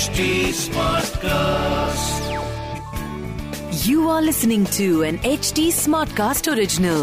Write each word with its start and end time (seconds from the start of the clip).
HD 0.00 0.26
Smartcast. 0.56 2.20
You 3.86 4.08
are 4.08 4.22
listening 4.22 4.64
to 4.76 5.02
an 5.02 5.18
HD 5.30 5.64
Smartcast 5.78 6.48
original. 6.52 7.02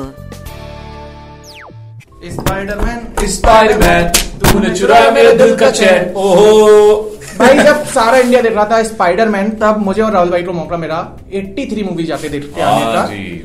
Spiderman 2.28 3.28
Spiderman 3.34 4.08
तूने 4.44 4.74
चुराया 4.76 5.12
मेरे 5.18 5.34
दिल 5.38 5.56
का 5.58 5.70
चैन 5.72 6.14
ओहो 6.18 6.48
भाई 7.40 7.58
जब 7.58 7.84
सारा 7.94 8.18
इंडिया 8.18 8.42
देख 8.42 8.54
रहा 8.54 8.66
था 8.72 8.82
स्पाइडरमैन 8.84 9.50
तब 9.62 9.78
मुझे 9.86 10.02
और 10.02 10.12
राहुल 10.14 10.30
भाई 10.30 10.44
को 10.44 10.54
मौका 10.54 10.78
मिला 10.78 10.98
83 11.42 11.84
मूवी 11.90 12.04
जाके 12.04 12.30
देख 12.30 12.44
के 12.56 12.62
आने 12.62 12.84
हाँ 12.84 12.94
का 12.94 13.04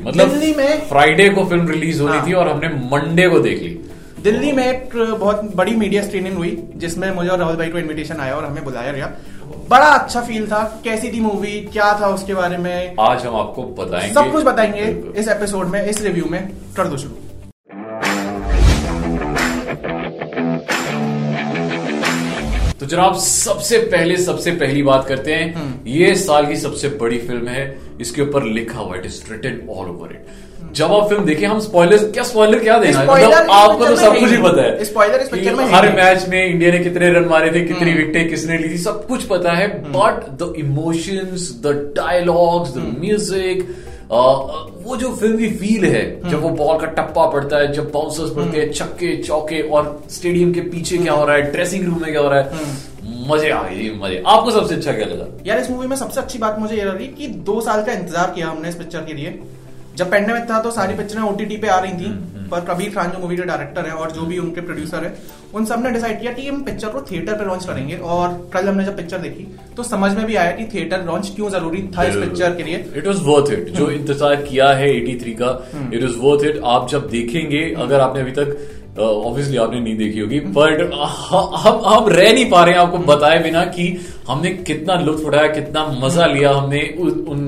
मतलब 0.09 0.29
दिल्ली 0.29 0.53
में 0.57 0.87
फ्राइडे 0.89 1.29
को 1.35 1.45
फ़िल्म 1.49 1.67
रिलीज़ 1.71 2.01
होनी 2.01 2.17
हाँ। 2.17 2.27
थी 2.27 2.33
और 2.33 2.49
हमने 2.49 2.69
मंडे 2.93 3.27
को 3.29 3.39
देख 3.39 3.61
ली 3.61 3.77
दिल्ली 4.23 4.51
में 4.51 4.65
एक 4.65 4.95
बहुत 5.19 5.55
बड़ी 5.55 5.75
मीडिया 5.75 6.03
स्क्रीनिंग 6.03 6.35
हुई 6.37 6.51
जिसमें 6.75 7.09
मुझे 7.11 7.29
और 7.29 7.39
राहुल 7.39 7.55
भाई 7.55 7.69
को 7.69 7.77
इनविटेशन 7.77 8.17
आया 8.17 8.35
और 8.35 8.45
हमें 8.45 8.63
बुलाया 8.63 8.91
गया। 8.91 9.07
बड़ा 9.69 9.85
अच्छा 9.85 10.21
फील 10.21 10.47
था 10.47 10.61
कैसी 10.83 11.11
थी 11.11 11.19
मूवी 11.19 11.59
क्या 11.73 11.91
था 12.01 12.07
उसके 12.07 12.33
बारे 12.33 12.57
में? 12.57 12.95
आज 12.99 13.25
हम 13.25 13.35
आपको 13.35 13.63
बताएँगे। 13.63 14.13
सब 14.13 14.31
कुछ 14.31 14.43
बताएँगे 14.43 15.19
इस 15.19 15.27
एपिसोड 15.27 15.67
में 15.67 15.83
इस 15.85 16.01
रिव्यू 16.01 16.25
में। 16.29 16.41
कर 16.77 16.87
दो 16.87 16.97
शुरू। 16.97 17.15
तो 22.79 22.85
जनाब 22.85 23.15
सबसे 23.15 23.77
पहले 23.77 24.17
सबसे 24.17 24.51
पहली 24.51 24.83
बात 24.83 25.05
करते 25.07 25.33
हैं। 25.33 25.53
हम्म। 25.53 25.87
ये 25.87 26.15
साल 26.15 26.45
की 26.45 26.55
सबसे 26.55 26.89
बड़ी 27.01 27.17
फ़िल्म 27.17 27.47
है 27.47 27.63
इसके 28.01 28.21
ऊपर 28.21 28.43
लिखा 28.43 28.79
हुआ 28.79 28.95
it 28.95 29.05
is 29.05 29.21
written 29.31 29.67
all 29.69 29.89
over 29.89 30.11
it 30.11 30.25
जब 30.75 30.91
आप 30.93 31.07
फ़िल्म 31.09 31.25
देखें 31.25 31.45
हम 31.47 31.59
स्पॉइलर 31.59 32.03
क्या 32.11 32.23
स्पॉइलर 32.23 32.59
क्या 32.59 32.77
देना 32.79 32.99
है? 32.99 33.07
मतलब 33.07 33.49
आपको 33.51 33.85
तो 33.85 33.95
सब 33.95 34.19
कुछ 34.19 34.31
ही 34.31 34.37
पता 34.43 34.61
है 34.61 34.85
Spoiler 34.85 35.19
इस 35.21 35.29
picture 35.31 35.55
में 35.57 35.65
हर 35.73 35.91
मैच 35.95 36.27
में 36.29 36.45
इंडिया 36.45 36.71
ने 36.71 36.79
कितने 36.79 37.09
रन 37.13 37.25
मारे 37.29 37.51
थे 37.51 37.61
कितनी 37.61 37.89
हम्म। 37.89 37.97
विकेटें 37.97 38.29
किसने 38.29 38.57
ली 38.57 38.69
थी 38.69 38.77
सब 38.83 39.05
कुछ 39.07 39.23
पता 39.27 39.51
है 39.53 39.67
but 39.91 40.29
the 40.41 40.53
emotions 40.59 41.49
the 41.63 41.73
dialogues 41.97 42.75
hmm. 42.77 42.91
The 42.91 42.99
music 42.99 43.67
वो 44.85 44.95
जो 44.97 45.13
फ़िल्म 45.15 45.37
की 45.37 45.49
फील 45.57 45.85
है 45.85 46.03
हम्म। 46.05 46.29
जब 46.29 46.41
वो 46.41 46.49
बॉल 46.57 46.79
का 46.79 46.87
टप्पा 46.97 47.25
पड़ता 47.29 47.57
है 47.57 47.71
जब 47.73 47.91
बाउंसर्स 47.91 48.33
पड़ते 48.33 48.57
हैं 48.57 48.71
छक्के 48.73 49.15
चौके 49.23 49.61
और 49.69 49.97
स्टेडियम 50.11 50.53
के 50.53 50.61
पीछे 50.73 50.97
क्या 50.97 51.13
हो 51.13 51.25
रहा 51.25 51.35
है 51.35 51.51
ड्रेसिंग 51.51 51.85
रूम 51.85 52.01
में 52.01 52.11
क्या 52.11 52.21
हो 52.21 52.29
रहा 52.29 52.39
है 52.39 52.51
हम्म। 52.51 53.31
मज़े 53.31 53.49
आ 53.51 53.63
गए 53.63 53.89
मज़े। 54.01 54.21
आपको 54.27 54.51
सबसे 54.51 54.75
अच्छा 54.75 54.91
क्या 54.91 55.05
लगा? 55.05 55.25
यार 55.45 55.59
इस 55.59 55.69
मूवी 55.69 55.87
में 55.87 55.95
सबसे 55.97 56.19
अच्छी 56.21 56.39
बात 56.39 56.59
मुझे 56.59 56.75
ये 56.75 56.85
लगी 56.85 57.07
कि 57.17 57.27
दो 57.47 57.59
साल 57.61 57.83
का 57.83 57.93
इंतज़ार 57.93 58.31
किया 58.35 58.47
हमने 58.47 58.69
इस 58.69 58.75
पिक्चर 58.75 58.99
के 58.99 59.13
लिए। 59.13 59.39
जब 59.97 60.09
पेंडेमिक 60.11 60.49
था 60.49 60.59
तो 60.61 60.69
सारी 60.71 60.93
पिक्चरें 60.95 61.21
ओटीटी 61.21 61.57
पे 61.57 61.67
आ 61.67 61.77
रही 61.79 61.91
थी 61.93 62.05
हम्म, 62.05 62.47
पर 62.49 62.59
कबीर 62.65 62.89
खान 62.95 63.11
जो 63.11 63.19
मूवी 63.19 63.35
के 63.37 63.43
डायरेक्टर 63.43 63.85
है 63.85 63.91
और 63.93 64.11
जो 64.11 64.21
भी 64.25 64.37
उनके 64.39 64.61
प्रोड्यूसर 64.61 65.03
हैं 65.03 65.13
उन 65.53 65.65
सबने 65.65 65.91
डिसाइड 65.91 66.19
किया 66.21 66.31
कि 66.33 66.47
हम 66.47 66.63
पिक्चर 66.63 66.89
को 66.89 67.01
थिएटर 67.11 67.33
पे 67.33 67.45
लॉन्च 67.45 67.65
करेंगे 67.65 67.95
और 68.15 68.29
कल 68.53 68.67
हमने 68.67 68.85
जब 68.85 68.97
पिक्चर 68.97 69.17
देखी 69.19 69.45
तो 69.77 69.83
समझ 69.83 70.11
में 70.15 70.25
भी 70.25 70.35
आया 70.35 70.51
कि 70.51 70.65
थिएटर 70.73 71.03
लॉन्च 71.05 71.31
क्यों 71.35 71.49
ज़रूरी 71.49 71.81
था 71.97 72.03
इस 72.03 72.15
पिक्चर 72.15 72.55
के 72.55 72.63
लिए। 72.63 72.83
इट 72.95 73.07
वॉज़ 73.07 73.21
वर्थ 73.23 73.51
इट 73.53 73.69
जो 73.69 73.85
हम्म। 73.85 73.95
इंतज़ार 73.95 74.35
किया 74.43 74.69
है 74.73 74.89
83 74.95 75.33
का 75.41 75.51
इट 75.93 76.03
वॉज़ 76.03 76.17
वर्थ 76.19 76.45
इट 76.45 76.61
आप 76.75 76.87
जब 76.91 77.07
देखेंगे 77.09 77.63
अगर 77.85 77.99
आपने 77.99 78.21
अभी 78.21 78.31
तक 78.39 78.57
ऑब्वियसली 78.99 79.57
आपने 79.57 79.79
नहीं 79.79 79.95
देखी 79.97 80.19
होगी 80.19 80.37
हम्म। 80.39 80.53
बट 80.53 80.81
हम 81.29 81.85
हम 81.85 82.07
रह 82.09 82.33
नहीं 82.33 82.49
पा 82.49 82.63
रहे 82.63 82.73
हैं 82.73 82.81
आपको 82.81 82.97
बताए 83.13 83.39
बिना 83.43 83.63
कि 83.77 83.87
हमने 84.27 84.49
कितना 84.69 84.95
लुत्फ 85.05 85.25
उठाया 85.27 85.47
कितना 85.53 85.85
मज़ा 86.03 86.25
लिया 86.33 86.51
हमने 86.57 86.81
उ- 86.99 87.17
उन 87.33 87.47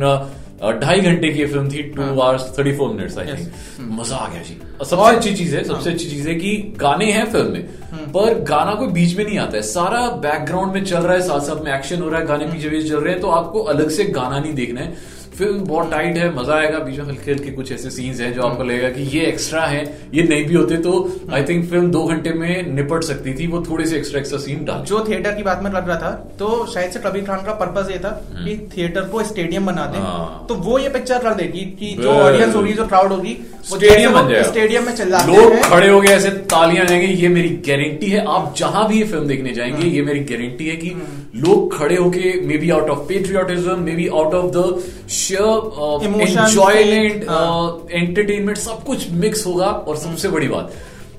ढाई 0.62 1.00
घंटे 1.02 1.30
की 1.30 1.46
फ़िल्म 1.46 1.70
थी 1.72 1.82
two 1.96 2.02
hours 2.02 2.44
thirty 2.58 2.72
four 2.78 2.90
minutes 2.90 3.18
I. 3.18 3.26
Think 3.28 3.90
मज़ा 4.00 4.16
आ 4.16 4.28
गया 4.28 4.42
जी। 4.42 4.58
सबसे 4.86 5.16
अच्छी 5.16 5.34
चीज़ 5.36 5.56
है 5.56 5.64
सबसे 5.64 5.92
अच्छी 5.92 6.10
चीज़ 6.10 6.28
है 6.30 6.36
कि 6.36 6.52
गाने 6.78 7.12
हैं 7.12 7.26
फ़िल्म 7.32 7.52
में 7.52 7.68
हम्म। 7.92 8.12
पर 8.12 8.40
गाना 8.50 8.74
कोई 8.76 8.88
बीच 8.92 9.16
में 9.18 9.24
नहीं 9.26 9.38
आता 9.40 9.58
है। 9.58 9.62
सारा 9.64 10.00
बैकग्राउंड 10.24 10.74
में 10.74 10.84
चल 10.86 10.98
रहा 10.98 11.14
है 11.14 11.22
साथ 11.22 11.40
साथ 11.40 11.64
में 11.66 11.72
एक्शन 11.74 12.02
हो 12.02 12.10
रहा 12.10 12.20
है 12.20 12.28
गाने 12.28 12.46
पीछे 12.46 12.70
पीछे 12.70 12.90
चल 12.90 13.00
रहे 13.00 13.14
हैं 13.14 13.22
तो 13.22 13.30
आपको 13.32 13.64
अलग 13.74 13.90
से 13.90 14.04
गाना 14.16 14.40
नहीं 14.40 14.54
देखना 14.54 14.82
है। 14.82 14.94
फ़िल्म 15.38 15.64
बहुत 15.66 15.90
टाइट 15.92 16.18
है 16.18 16.30
मज़ा 16.36 16.56
आएगा 16.56 16.80
बीच 16.80 17.00
में 17.00 17.06
हल्के 17.06 17.32
हल्के 17.32 17.52
कुछ 17.52 17.72
ऐसे 17.72 17.90
सीन्स 17.92 18.20
हैं 18.22 18.32
जो 18.34 18.42
आपको 18.42 18.64
लगेगा 18.64 18.90
कि 18.90 19.02
ये 19.10 19.26
एक्स्ट्रा 19.26 19.62
है 19.66 19.84
ये 20.14 20.24
नहीं 20.24 20.46
भी 20.46 20.56
होते 20.56 20.78
तो 20.80 20.94
आई 21.32 21.44
थिंक 21.44 21.66
फ़िल्म 21.70 21.92
दो 21.92 22.04
घंटे 22.06 22.34
में 22.34 22.74
निपट 22.74 23.04
सकती 23.04 23.34
थी 23.34 23.48
वो 23.48 23.64
थोड़े 23.70 23.86
से 23.86 23.98
एक्स्ट्रा 23.98 24.20
एक्स्ट्रा 24.20 24.40
सीन 24.40 24.64
डाल 24.66 24.84
जो 24.86 25.04
थिएटर 25.10 25.36
की 25.36 25.44
बात 25.44 25.64
में 25.64 25.72
लग 25.72 25.88
रहा 25.88 25.98
था 25.98 26.12
तो 26.40 26.66
शायद 26.74 26.92
से 26.92 27.00
कबीर 27.00 27.26
खान 27.26 27.44
का 27.46 27.54
पर्पज 27.56 27.92
ये 27.92 27.98
था 28.00 28.12
कि 28.36 28.58
थिएटर 28.78 29.10
को 29.10 29.24
स्टेडियम 29.26 29.66
बना 29.66 29.86
दें 29.86 29.98
हम्म। 29.98 30.08
हाँ। 30.08 30.46
तो 30.50 30.56
वो 30.66 30.80
ये 30.80 30.90
पिक्चर 30.90 31.20
कर 31.20 31.34
देगी 31.36 31.66
कि 31.80 31.96
जो 32.00 32.12
ऑडियंस 32.12 32.56
होगी 32.56 32.74
जो 32.74 32.88
क्राउड 32.88 33.12
होगी 33.12 33.38
स्टेडियम 33.66 34.14
बन 34.14 34.22
वो 34.22 34.30
जाएगा 34.30 34.48
स्टेडियम 34.48 34.86
में 34.86 34.96
चिल्लाते 34.96 35.32
लोग 35.32 35.62
खड़े 35.64 35.88
हो 35.88 36.00
गए 36.02 36.14
ऐसे 36.14 36.30
तालियाँ 36.50 36.86
जाएँगे 36.86 37.08
ये 37.08 37.28
मेरी 37.30 37.50
गारंटी 37.68 38.10
है 38.10 38.26
आप 38.30 38.54
जहाँ 38.58 38.88
भी 38.88 39.00
ये 39.00 39.06
फ़िल्म 39.06 39.28
देखने 39.28 39.50
हाँ। 39.50 39.56
जाएँगे 39.56 39.88
ये 39.88 40.02
मेरी 40.04 40.20
गारंटी 40.26 40.68
है 40.68 40.76
कि 40.78 40.96
लोग 41.38 41.78
खड़े 41.78 41.96
होके 41.96 42.34
maybe 42.58 42.70
out 42.72 42.90
of 42.90 43.00
patriotism 43.08 43.80
maybe 43.96 44.08
out 44.10 44.34
of 44.34 44.52
the 44.52 44.84
enjoyment 45.32 47.30
हाँ। 47.30 47.88
एंटरटेनमेंट 47.92 48.58
सब 48.58 48.84
कुछ 48.84 49.10
मिक्स 49.12 49.46
होगा 49.46 49.68
और 49.68 49.98
सबसे 49.98 50.30
बड़ी 50.30 50.48
बात 50.48 50.74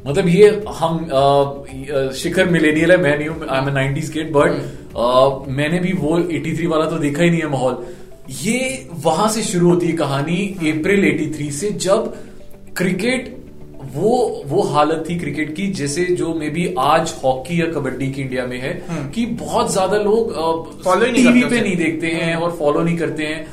मतलब 0.06 0.28
ये 0.28 0.48
हम 0.78 0.98
शिखर 2.16 2.48
मिलेनियल 2.50 2.90
है 2.90 2.96
मैं 2.96 3.16
नहीं 3.18 3.28
हूँ 3.28 3.46
I 3.48 3.58
am 3.60 3.68
nineties 3.68 4.08
kid 4.10 4.32
but 4.32 5.48
मैंने 5.50 5.78
भी 5.78 5.92
वो 5.92 6.18
83 6.20 6.66
वाला 6.66 6.84
तो 6.90 6.98
देखा 6.98 7.22
ही 7.22 7.30
नहीं 7.30 7.40
है 7.40 7.48
माहौल। 7.50 7.86
ये 8.42 8.88
वहाँ 9.04 9.28
से 9.28 9.42
शुरू 9.42 9.68
होती 9.70 9.86
है 9.86 9.96
कहानी 9.96 10.36
अप्रैल 10.70 11.04
83 11.08 11.50
से 11.52 11.70
जब 11.86 12.14
क्रिकेट 12.76 13.34
वो 13.94 14.12
वो 14.46 14.62
हालत 14.62 15.04
थी 15.08 15.18
क्रिकेट 15.18 15.54
की 15.56 15.66
जैसे 15.72 16.04
जो 16.04 16.32
मे 16.34 16.48
बी 16.50 16.74
आज 16.78 17.14
हॉकी 17.24 17.60
या 17.60 17.66
कबड्डी 17.72 18.10
की 18.12 18.22
इंडिया 18.22 18.46
में 18.46 18.58
है 18.60 18.72
कि 19.14 19.26
बहुत 19.42 19.72
ज़्यादा 19.72 19.98
लोग 19.98 20.32
टीवी 21.16 21.44
पे 21.44 21.60
नहीं 21.60 21.76
देखते 21.76 22.06
हैं 22.06 22.34
और 22.36 22.56
फॉलो 22.58 22.82
नहीं 22.82 22.96
करते 22.98 23.26
हैं। 23.26 23.46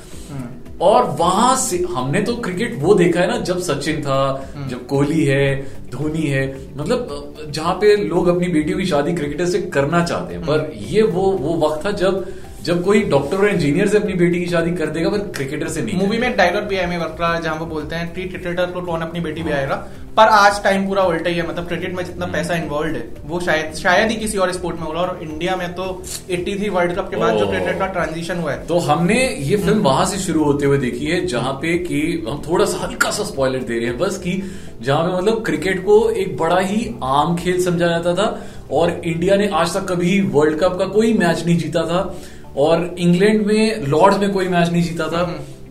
और 0.82 1.04
वहाँ 1.20 1.56
से 1.56 1.78
हमने 1.90 2.22
तो 2.22 2.36
क्रिकेट 2.36 2.78
वो 2.80 2.94
देखा 2.96 3.20
है 3.20 3.28
ना 3.28 3.38
जब 3.38 3.60
सचिन 3.60 4.02
था 4.02 4.50
जब 4.70 4.88
कोहली 4.88 5.26
है 5.26 5.56
धोनी 5.90 6.22
है 6.22 6.46
मतलब 6.78 7.36
जहाँ 7.50 7.74
पे 7.74 7.96
लोग 7.96 8.28
अपनी 8.28 8.48
बेटियों 8.48 8.80
की 8.80 8.86
शादी 8.86 9.14
क्रिकेटर 9.14 9.46
से 9.46 9.62
करना 9.62 10.06
चाहते 10.06 10.34
हैं। 10.34 10.44
पर 10.44 10.72
ये 10.76 11.02
वो 11.02 11.22
वो 11.22 11.68
वक्त 11.68 11.86
था 11.86 11.92
जब 11.92 12.26
जब 12.64 12.84
कोई 12.84 13.02
डॉक्टर 13.10 13.38
और 13.38 13.50
इंजीनियर 13.50 13.88
से 13.88 13.98
अपनी 13.98 14.14
बेटी 14.14 14.40
की 14.40 14.46
शादी 14.46 14.72
कर 14.72 14.90
देगा 14.90 15.10
पर 15.10 15.18
क्रिकेटर 15.36 15.68
से 15.68 15.82
नहीं 15.82 15.98
मूवी 15.98 16.18
में 16.18 16.28
एक 16.30 16.38
डायलॉग 16.38 16.64
भी 16.64 16.76
है 16.76 16.84
एम 16.84 17.00
वर्करा 17.02 17.40
जहाँ 17.40 17.56
वो 17.56 17.66
बोलते 17.66 17.96
हैं 17.96 18.14
ट्रीट 18.14 18.30
क्रिकेटर 18.32 18.72
को 18.72 18.82
कौन 18.82 19.02
अपनी 19.02 19.20
बेटी 19.20 19.44
भी 19.44 19.52
आएगा 19.52 19.76
पर 20.18 20.28
आज 20.30 20.64
टाइम 20.64 20.88
पूरा 20.88 21.04
उल्टा 21.04 21.30
ही 21.30 21.36
है 21.36 21.48
मतलब 21.50 21.68
क्रिकेट 21.68 21.94
में 21.96 22.04
जितना 22.06 22.26
पैसा 22.26 22.56
इन्वॉल्व 22.56 22.96
है 22.96 23.08
वो 23.26 23.40
शायद 23.40 23.74
शायद 23.76 24.12
ही 24.12 24.16
किसी 24.16 24.38
और 24.38 24.52
स्पोर्ट 24.52 24.80
में 24.80 24.84
होगा। 24.84 25.00
और 25.02 25.20
इंडिया 25.24 25.56
में 25.56 25.74
तो 25.76 25.86
83 26.32 26.70
वर्ल्ड 26.70 26.96
कप 26.96 27.10
के 27.10 27.18
बाद 27.18 27.38
जो 27.38 27.48
क्रिकेट 27.48 27.80
का 27.80 27.86
ट्रांजिशन 27.88 28.40
हुआ 28.40 28.52
है। 28.52 28.66
तो 28.68 28.78
हमने 28.80 29.16
ये 29.40 29.58
फ़िल्म 29.58 29.82
वहाँ 29.82 30.06
से 30.06 30.18
शुरू 30.18 30.44
होते 30.44 30.66
हुए 30.66 30.78
देखी 30.78 31.06
है 31.06 31.26
जहाँ 31.26 31.54
पे 31.54 31.78
कि 31.80 32.02
हम 32.30 32.42
थोड़ा 32.50 32.66
सा 32.66 32.86
हल्का 32.86 33.12
सा 33.12 33.24
स्पॉइलर 33.24 33.64
दे 33.64 33.80
रहे 33.80 33.88
हैं 33.88 33.98
बस 33.98 34.18
कि 34.18 34.42
जहाँ 34.82 35.04
पे 35.04 35.18
मतलब 35.18 35.44
क्रिकेट 35.46 35.84
को 35.86 35.98
एक 36.12 36.38
बड़ा 36.38 36.60
ही 36.62 36.86
आम 37.04 37.36
खेल 37.38 37.64
समझा 37.64 37.88
जाता 37.88 38.14
था 38.14 38.28
और 38.72 38.92
इंडिया 39.06 39.36
ने 39.36 39.48
आज 39.54 39.74
तक 39.74 39.88
कभी 39.90 40.20
वर्ल्ड 40.34 40.60
कप 40.60 40.78
का 40.80 40.86
कोई 40.90 41.14
मैच 41.14 41.46
नहीं 41.46 41.58
जीता 41.58 41.82
था। 41.84 42.04
और 42.58 42.96
इंग्लैंड 43.00 43.46
में 43.46 43.86
लॉर्ड्स 43.88 44.20
में 44.20 44.32
कोई 44.32 44.48
मैच 44.48 44.70
नहीं 44.70 44.84
जीता 44.84 45.08
था। 45.08 45.24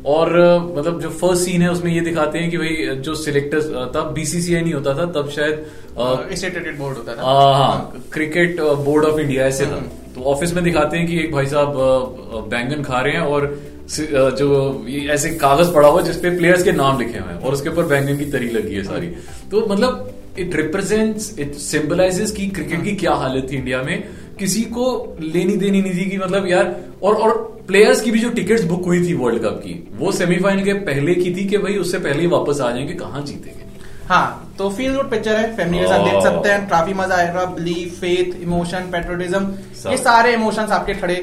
और 0.07 0.29
मतलब 0.77 1.01
जो 1.01 1.09
फ़र्स्ट 1.11 1.45
सीन 1.45 1.63
है 1.63 1.71
उसमें 1.71 1.93
ये 1.93 2.01
दिखाते 2.01 2.39
हैं 2.39 2.51
कि 2.51 2.59
भाई 2.59 2.97
जो 3.01 3.15
सिलेक्टर्स 3.15 3.67
तब 3.95 4.13
बीसीसीआई 4.15 4.63
नहीं 4.63 4.73
होता 4.75 4.95
था 4.95 5.05
तब 5.13 5.29
शायद 5.31 5.67
क्रिकेट 5.99 6.79
बोर्ड 6.79 6.97
होता 6.97 7.15
था। 7.17 7.23
हाँ 7.23 7.55
हाँ 7.55 8.03
क्रिकेट 8.13 8.61
बोर्ड 8.61 9.05
ऑफ़ 9.05 9.21
इंडिया 9.21 9.45
ऐसे 9.47 9.67
था। 9.67 9.83
तो 10.15 10.23
ऑफ़िस 10.31 10.55
में 10.55 10.63
दिखाते 10.65 10.97
हैं 10.97 11.07
कि 11.07 11.19
एक 11.19 11.33
भाई 11.33 11.47
साहब 11.47 12.49
बैंगन 12.51 12.83
खा 12.83 13.01
रहे 13.01 13.13
हैं 13.13 13.21
और 13.23 13.47
जो 13.91 14.85
ये 14.89 15.01
ऐसे 15.11 15.31
कागज़ 15.37 15.73
पड़ा 15.75 15.89
हुआ 15.89 16.03
जिसपे 16.03 16.31
प्लेयर्स 16.31 16.63
के 16.63 16.73
नाम 16.73 16.99
लिखे 16.99 17.19
हुए 17.19 17.33
हैं 17.33 17.41
और 17.41 17.53
उसके 17.53 17.69
ऊपर 17.69 17.85
बैंगन 17.87 18.17
की 18.19 18.25
तरी 18.33 18.49
लगी 18.49 18.75
है 18.75 18.83
सारी। 18.85 19.07
तो 19.51 19.67
मतलब 19.67 20.11
इट 20.39 20.55
रिप्रेजेंट्स 20.57 21.39
इट 21.39 21.55
सिंबलाइजेस 21.61 22.31
की 22.31 22.47
क्रिकेट 22.51 22.85
की 22.85 22.97
क्या 22.97 23.15
हालत 23.15 23.49
थी 23.51 23.57
इंडिया 23.57 23.83
में। 23.83 23.97
किसी 24.43 24.63
को 24.77 24.85
लेनी 25.21 25.57
देनी 25.57 25.81
नहीं 25.83 25.95
थी 25.95 26.11
कि 26.11 26.19
मतलब 26.19 26.47
यार 26.49 26.77
और 27.03 27.15
और 27.17 27.41
प्लेयर्स 27.67 28.01
की 28.01 28.11
भी 28.11 28.19
जो 28.19 28.31
टिकट्स 28.31 28.65
बुक 28.65 28.85
हुई 28.85 29.07
थी 29.07 29.15
वर्ल्ड 29.15 29.43
कप 29.43 29.61
की 29.65 29.75
वो 29.97 30.13
सेमीफाइनल 30.13 30.65
के 30.65 30.73
पहले 30.87 31.15
की 31.15 31.35
थी 31.35 31.45
कि 31.49 31.59
भाई 31.59 31.77
उससे 31.79 31.99
पहले 31.99 32.21
ही 32.21 32.27
वापस 32.29 32.61
आ 32.61 32.71
जाएँगे 32.71 32.95
कहाँ 32.95 33.23
जीतेंगे? 33.23 33.71
हाँ 34.09 34.55
तो 34.59 34.69
फील 34.71 34.95
गुड 34.95 35.11
पिक्चर 35.11 35.37
है 35.37 35.55
फैमिली 35.57 35.79
के 35.79 35.87
साथ 35.87 36.05
देख 36.05 36.23
सकते 36.23 36.49
हैं 36.49 36.69
काफ़ी 36.69 36.95
मज़ा 36.95 37.17
आएगा 37.17 37.45
बिलीफ 37.55 38.01
फेथ 38.01 38.43
इमोशन 38.43 38.89
पेट्रोटिज्म 38.93 39.91
ये 39.91 39.97
सारे 39.99 40.33
इमोशंस 40.35 40.71
आपके 40.71 40.95
खड़े। 40.95 41.15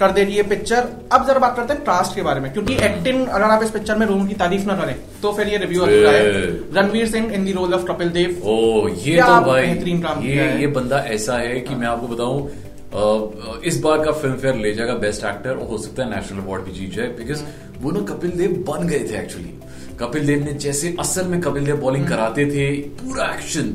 कर 0.00 0.12
देगी 0.12 0.36
ये 0.36 0.42
पिक्चर 0.50 0.88
अब 1.12 1.26
जरा 1.26 1.38
बात 1.38 1.56
करते 1.56 1.74
हैं 1.74 1.82
कास्ट 1.84 2.14
के 2.14 2.22
बारे 2.22 2.40
में 2.40 2.52
क्योंकि 2.52 2.74
एक्टिंग 2.84 3.26
अगर 3.26 3.44
आप 3.46 3.62
इस 3.62 3.70
पिक्चर 3.70 3.96
में 3.96 4.06
रूम 4.06 4.26
की 4.26 4.34
तारीफ़ 4.36 4.66
ना 4.66 4.76
करें 4.76 4.94
तो 5.22 5.32
फिर 5.32 5.48
ये 5.48 5.56
रिव्यू 5.58 5.82
अधूरा 5.82 6.10
है। 6.10 6.30
Ranveer 6.74 7.06
Singh 7.10 7.32
in 7.34 7.44
the 7.44 7.52
role 7.52 7.74
of 7.74 7.84
Kapil 7.86 8.08
Dev. 8.10 8.42
ओ 8.44 8.88
ये 8.88 9.20
तो 9.20 9.40
भाई 9.42 9.62
बेहतरीन 9.62 10.02
काम 10.02 10.24
ये 10.24 10.34
है। 10.34 10.60
ये 10.60 10.66
बंदा 10.78 10.98
ऐसा 11.10 11.36
है 11.38 11.60
कि 11.60 11.74
मैं 11.74 11.86
आपको 11.86 12.06
बताऊँ 12.06 13.60
इस 13.64 13.80
बार 13.80 14.04
का 14.04 14.12
फ़िल्म 14.12 14.34
फेयर 14.36 14.54
ले 14.56 14.72
जाएगा 14.74 14.94
बेस्ट 14.98 15.24
एक्टर 15.26 15.50
और 15.50 15.66
हो 15.68 15.78
सकता 15.78 16.02
है 16.02 16.08
नेशनल 16.10 16.38
अवार्ड 16.40 16.62
भी 16.64 16.72
जीत 16.72 16.94
जाए 16.94 17.06
बिकॉज़ 17.18 17.42
वो 17.80 17.90
ना 17.90 18.00
कपिल 18.06 18.30
देव 18.38 18.64
बन 18.68 18.86
गए 18.88 18.98
थे 19.10 19.18
एक्चुअली 19.18 19.54
कपिल 20.00 20.26
देव 20.26 20.44
ने 20.44 20.52
जैसे 20.62 20.94
असल 21.00 21.26
में 21.26 21.40
कपिल 21.40 21.64
देव 21.64 21.76
बॉलिंग 21.76 22.06
कराते 22.08 22.44
थे 22.46 22.70
पूरा 23.00 23.24
एक्शन 23.34 23.72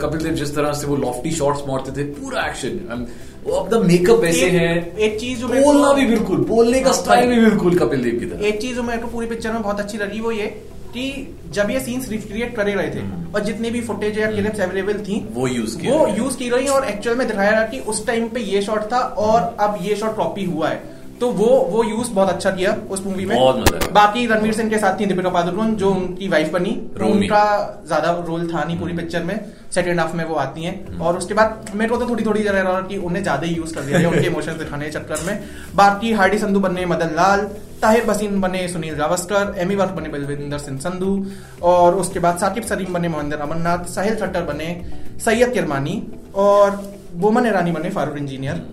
कपिल 0.00 0.20
देव 0.20 0.34
जिस 0.34 0.54
तरह 0.56 0.72
से 0.72 0.86
वो 0.86 0.96
लॉफ्टी 0.96 1.30
शॉट्स 1.30 1.62
मारते 1.68 1.96
थे 1.96 2.04
पूरा 2.12 2.46
एक्शन 2.46 3.06
अब 3.46 3.54
अपना 3.56 3.78
मेकअप 3.80 4.20
वैसे 4.20 4.48
है। 4.50 4.68
एक 4.98 5.18
चीज़ 5.20 5.38
जो 5.40 5.48
बोलना 5.48 5.92
भी 5.92 6.06
बिल्कुल 6.06 6.36
बोलने 6.46 6.80
का 6.80 6.90
हाँ, 6.90 6.96
स्टाइल 6.96 7.28
भी 7.28 7.40
बिल्कुल 7.40 7.78
कपिल 7.78 8.02
देव 8.02 8.18
की 8.20 8.26
तरह। 8.26 8.46
एक 8.46 8.60
चीज़ 8.60 8.74
जो 8.76 8.82
मेरे 8.82 9.02
को 9.02 9.08
पूरी 9.08 9.26
पिक्चर 9.26 9.52
में 9.52 9.62
बहुत 9.62 9.80
अच्छी 9.80 9.98
लगी 9.98 10.20
वो 10.20 10.32
ये 10.32 10.46
कि 10.94 11.06
जब 11.52 11.70
ये 11.70 11.80
सीन्स 11.80 12.08
रिक्रिएट 12.10 12.54
करे 12.56 12.74
रहे 12.74 12.88
थे 12.90 13.00
और 13.34 13.44
जितनी 13.44 13.70
भी 13.70 13.80
फुटेज 13.80 14.18
या 14.18 14.30
क्लिप्स 14.30 14.60
अवेलेबल 14.60 14.98
थी 15.08 15.18
हम्म। 15.18 15.34
वो 15.34 15.46
यूज़ 15.48 15.76
की 15.78 15.88
वो 15.90 16.06
यूज़ 16.16 16.36
की 16.38 16.48
रही 16.50 16.68
और 16.68 16.84
एक्चुअल 16.88 17.16
में 17.16 17.26
दिखाया 17.28 17.50
रहा 17.50 17.62
कि 17.66 17.78
उस 17.92 18.06
टाइम 18.06 18.28
पे 18.28 18.40
ये 18.42 18.62
शॉट 18.62 18.92
था 18.92 19.00
और 19.26 19.56
अब 19.60 19.78
ये 19.82 19.96
शॉट 19.96 20.16
कॉपी 20.16 20.44
हुआ 20.44 20.68
है। 20.68 20.82
तो 21.20 21.30
वो 21.32 21.46
वो 21.70 21.82
यूज़ 21.84 22.10
बहुत 22.12 22.28
अच्छा 22.28 22.50
किया 22.52 22.72
उस 22.90 23.04
मूवी 23.06 23.24
में। 23.26 23.36
बाकी 23.92 24.26
रणवीर 24.26 24.52
सिंह 24.52 24.70
के 24.70 24.78
साथ 24.78 25.00
थी 25.00 25.06
दीपिका 25.06 25.30
पादुकोण 25.30 25.74
जो 25.76 25.90
उनकी 25.90 26.28
वाइफ 26.28 26.52
बनी। 26.52 26.70
उनका 27.02 27.44
ज़्यादा 27.86 28.10
रोल 28.26 28.46
था 28.48 28.64
नहीं 28.64 28.78
पूरी 28.78 28.92
पिक्चर 28.94 29.22
में। 29.24 29.38
सेकेंड 29.74 30.00
हाफ़ 30.00 30.16
में 30.16 30.24
वो 30.24 30.34
आती 30.36 30.64
हैं। 30.64 30.98
और 30.98 31.16
उसके 31.18 31.34
बाद 31.34 31.70
मेरे 31.74 31.90
को 31.90 31.96
तो 31.96 32.08
थोड़ी 32.08 32.24
थोड़ी 32.24 32.42
जरा 32.42 32.60
रहा 32.60 32.80
कि 32.82 32.96
उन्हें 32.98 33.22
ज़्यादा 33.22 33.46
ही 33.46 33.54
यूज़ 33.54 33.74
कर 33.74 33.82
दिया 33.82 34.08
उनके 34.08 34.26
इमोशंस 34.26 34.58
दिखाने 34.58 34.84
के 34.84 34.90
चक्कर 34.90 35.26
में। 35.26 35.42
बाकी 35.76 36.12
हार्डी 36.12 36.38
संधू 36.38 36.60
बने 36.60 36.86
मदन 36.86 37.14
लाल 37.16 37.48
ताहिर 37.82 38.04
बसीन 38.04 38.40
बने 38.40 38.66
सुनील 38.68 38.94
गावस्कर 38.96 39.54
एमी 39.60 39.74
वर्क 39.76 39.90
बने 39.92 40.08
बलविंदर 40.10 40.58
सिंह 40.60 40.78
संधू 40.80 41.12
और 41.64 41.94
उसके 41.96 42.20
बाद 42.20 42.38
साकिब 42.38 42.64
सलीम 42.66 42.94
बने 42.94 43.08
मोहिंदर 43.08 43.38
अमरनाथ 43.40 43.84
साहिल 43.90 44.14
ठट्टर 44.16 44.42
बने 44.44 44.70
सैयद 45.24 45.52
किरमानी 45.52 46.02
और 46.36 46.82
बोमन 47.16 47.46
ईरानी 47.46 47.72
बने 47.72 47.90
फारूक 47.90 48.16
इंजीनियर 48.18 48.64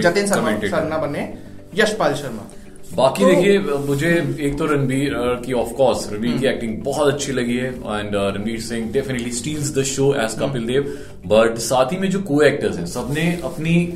जतिन 0.00 0.26
शर्मा 0.26 0.58
सरना 0.64 0.98
बने। 0.98 1.22
यशपाल 1.78 2.14
शर्मा। 2.14 2.50
बाकी 2.94 3.24
तो- 3.24 3.34
देखिए 3.34 3.58
मुझे 3.86 4.36
एक 4.40 4.58
तो 4.58 4.66
रणबीर 4.66 5.14
की 5.46 5.52
ऑफ़ 5.52 5.72
कोर्स 5.72 6.12
रणबीर 6.12 6.38
की 6.38 6.46
एक्टिंग 6.46 6.76
बहुत 6.82 7.12
अच्छी 7.14 7.32
लगी 7.32 7.56
है 7.56 7.68
and 7.68 8.14
Ranbir 8.14 8.60
Singh 8.60 8.90
definitely 8.92 9.32
steals 9.32 9.74
the 9.74 9.82
show 9.82 10.14
as 10.14 10.34
Kapil 10.34 10.66
Dev 10.66 10.98
but 11.26 11.58
साथ 11.58 11.92
ही 11.92 11.98
में 11.98 12.10
जो 12.10 12.20
को 12.22 12.42
एक्टर्स 12.42 12.76
हैं 12.76 12.86
सबने 12.86 13.40
अपनी 13.44 13.94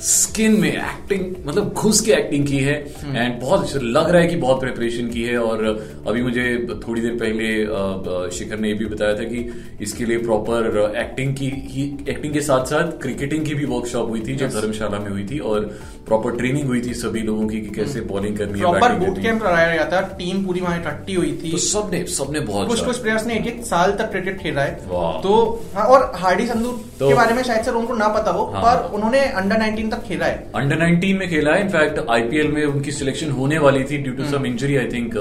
स्किन 0.00 0.60
में 0.60 0.72
एक्टिंग 0.72 1.34
मतलब 1.46 1.72
घुस 1.72 2.00
के 2.00 2.12
एक्टिंग 2.12 2.46
की 2.46 2.58
है 2.58 2.74
एंड 3.06 3.40
बहुत 3.40 3.60
अच्छा 3.60 3.78
लग 3.82 4.10
रहा 4.10 4.22
है 4.22 4.28
कि 4.28 4.36
बहुत 4.36 4.60
प्रिपरेशन 4.60 5.08
की 5.08 5.22
है 5.22 5.38
और 5.38 5.64
अभी 6.08 6.22
मुझे 6.22 6.66
थोड़ी 6.88 7.00
देर 7.00 7.14
पहले 7.14 8.30
शिखर 8.30 8.58
ने 8.58 8.68
ये 8.68 8.74
भी 8.74 8.84
बताया 8.84 9.14
था 9.14 9.24
कि 9.24 9.64
इसके 9.80 10.04
लिए 10.04 10.18
प्रॉपर 10.18 10.94
एक्टिंग 10.96 11.36
की 11.36 11.46
ही 11.46 11.96
एक्टिंग 12.08 12.32
के 12.32 12.40
साथ 12.40 12.64
साथ 12.64 12.82
क्रिकेटिंग 13.02 13.46
की 13.46 13.54
भी 13.54 13.64
वर्कशॉप 13.64 14.08
हुई 14.10 14.20
थी 14.20 14.34
जो 14.34 14.48
धर्मशाला 14.48 14.98
में 14.98 15.10
हुई 15.10 15.26
थी 15.26 15.38
और 15.38 15.60
प्रॉपर 16.06 16.36
ट्रेनिंग 16.36 16.66
हुई 16.66 16.80
थी 16.80 16.94
सभी 16.94 17.20
लोगों 17.20 17.48
की 17.48 17.60
कि 17.60 17.70
कैसे 17.70 18.00
बॉलिंग 18.00 18.38
करनी 18.38 18.58
है 18.58 18.70
प्रॉपर 18.70 18.94
बूट 18.94 19.22
कैंप 19.22 19.42
कराया 19.42 19.74
गया 19.74 19.90
था 19.92 20.00
टीम 20.00 20.44
पूरी 20.44 20.60
वहाँ 20.60 20.80
इकट्ठी 20.80 21.14
हुई 21.14 21.40
थी। 21.44 21.50
तो 21.50 21.58
सबने 21.58 22.04
सबने 22.06 22.40
बहुत 22.40 22.68
कुछ 22.68 22.80
कुछ 22.80 22.98
प्लेयर्स 22.98 23.26
ने 23.26 23.34
एक 23.34 23.46
एक 23.46 23.64
साल 23.64 23.92
तक 23.92 24.10
क्रिकेट 24.10 24.38
खेला 24.38 24.62
है। 24.62 24.74
तो 25.22 25.64
हाँ, 25.74 25.84
और 25.84 26.12
हार्डी 26.16 26.46
संधू 26.46 26.70
तो- 26.98 27.08
के 27.08 27.14
बारे 27.14 27.34
में 27.34 27.42
शायद 27.42 27.64
सर 27.64 27.72
उनको 27.72 27.94
ना 27.94 28.08
पता 28.08 28.30
हो 28.30 28.44
हाँ। 28.44 28.62
पर 28.62 28.94
उन्होंने 28.94 29.20
अंडर 29.20 29.56
19 29.86 29.90
तक 29.92 30.06
खेला 30.08 30.26
है। 30.26 30.46
अंडर 30.54 30.76
19 30.86 31.12
में 31.18 31.28
खेला 31.30 31.54
है। 31.54 31.60
इनफैक्ट 31.60 32.00
आईपीएल 32.10 32.48
में 32.52 32.64
उनकी 32.64 32.92
सिलेक्शन 32.92 33.30
होने 33.40 33.58
वाली 33.58 33.84
थी 33.84 33.98
due 33.98 34.12
to 34.14 34.24
some 34.30 34.46
injury 34.46 34.76
I 34.76 34.86
think 34.92 35.14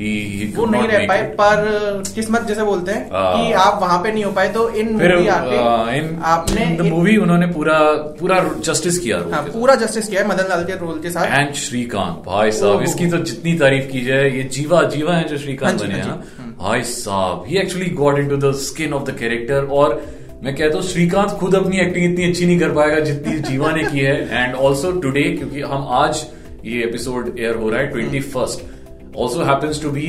he 0.00 0.52
वो 0.56 0.64
नहीं 0.66 0.88
रह 0.88 1.06
पाए 1.06 1.22
पर 1.40 2.02
किस्मत 2.14 2.42
जैसे 2.48 2.62
बोलते 2.64 2.92
हैं 2.92 3.08
हाँ। 3.12 3.46
कि 3.46 3.52
आप 3.52 3.78
वहाँ 3.82 3.98
पे 4.02 4.12
नहीं 4.12 4.24
हो 4.24 4.30
पाए 4.32 4.48
तो 4.48 4.68
इन 4.70 4.98
फिर 4.98 5.14
मूवी 5.16 5.26
अ, 5.28 5.38
इन 5.94 6.20
आपने 6.24 6.64
इन 6.64 6.88
मूवी 6.90 7.16
उन्होंने 7.16 7.46
पूरा 7.46 7.78
पूरा 8.20 8.38
जस्टिस 8.64 8.98
किया 8.98 9.18
हाँ, 9.32 9.42
पूरा 9.44 9.74
जस्टिस 9.74 10.08
किया 10.08 10.22
है 10.22 10.28
मदन 10.28 10.48
लाल 10.48 10.64
के 10.64 10.76
रोल 10.78 11.00
के 11.02 11.10
साथ। 11.10 11.38
एंड 11.40 11.52
श्रीकांत 11.54 12.22
भाई 12.26 12.50
साहब 12.60 12.82
इसकी 12.82 13.06
तो 13.10 13.18
जितनी 13.30 13.54
तारीफ़ 13.58 13.90
की 13.92 14.04
जाए 14.04 14.30
ये 14.30 14.42
जीवा 14.58 14.82
जीवा 14.94 15.16
है 15.16 15.24
जो 15.28 15.38
श्रीकांत 15.38 15.70
हाँ 15.70 15.78
जी, 15.78 15.86
बने 15.86 15.98
हैं 15.98 16.08
हाँ 16.08 16.16
ना। 16.16 16.54
भाई 16.62 16.82
साहब 16.92 17.44
he 17.48 17.58
actually 17.58 17.90
got 18.02 18.18
into 18.18 18.36
the 18.36 18.52
skin 18.68 18.92
of 18.92 19.10
the 19.10 19.16
character 19.18 19.64
और 19.80 20.00
मैं 20.42 20.54
कहता 20.56 20.76
हूँ 20.76 20.84
श्रीकांत 20.86 21.30
खुद 21.30 21.54
अपनी 21.54 21.78
एक्टिंग 21.80 22.12
इतनी 22.12 22.24
अच्छी 22.24 22.46
नहीं 22.46 22.58
कर 22.60 22.72
पाएगा 22.72 22.98
जितनी 23.00 23.38
जीवा 23.40 23.70
ने 23.72 23.84
की 23.84 24.00
है। 24.00 24.42
एंड 24.42 24.54
ऑल्सो 24.56 24.92
टुडे 25.00 25.22
क्योंकि 25.30 25.60
हम 25.60 25.86
आज 25.94 26.26
ये 26.64 26.82
एपिसोड 26.84 27.34
एयर 27.38 27.54
हो 27.54 27.70
रहा 27.70 27.80
है 27.80 27.86
twenty 27.86 28.20
first 28.34 29.16
also 29.16 29.44
happens 29.44 29.82
to 29.82 29.90
be 29.90 30.06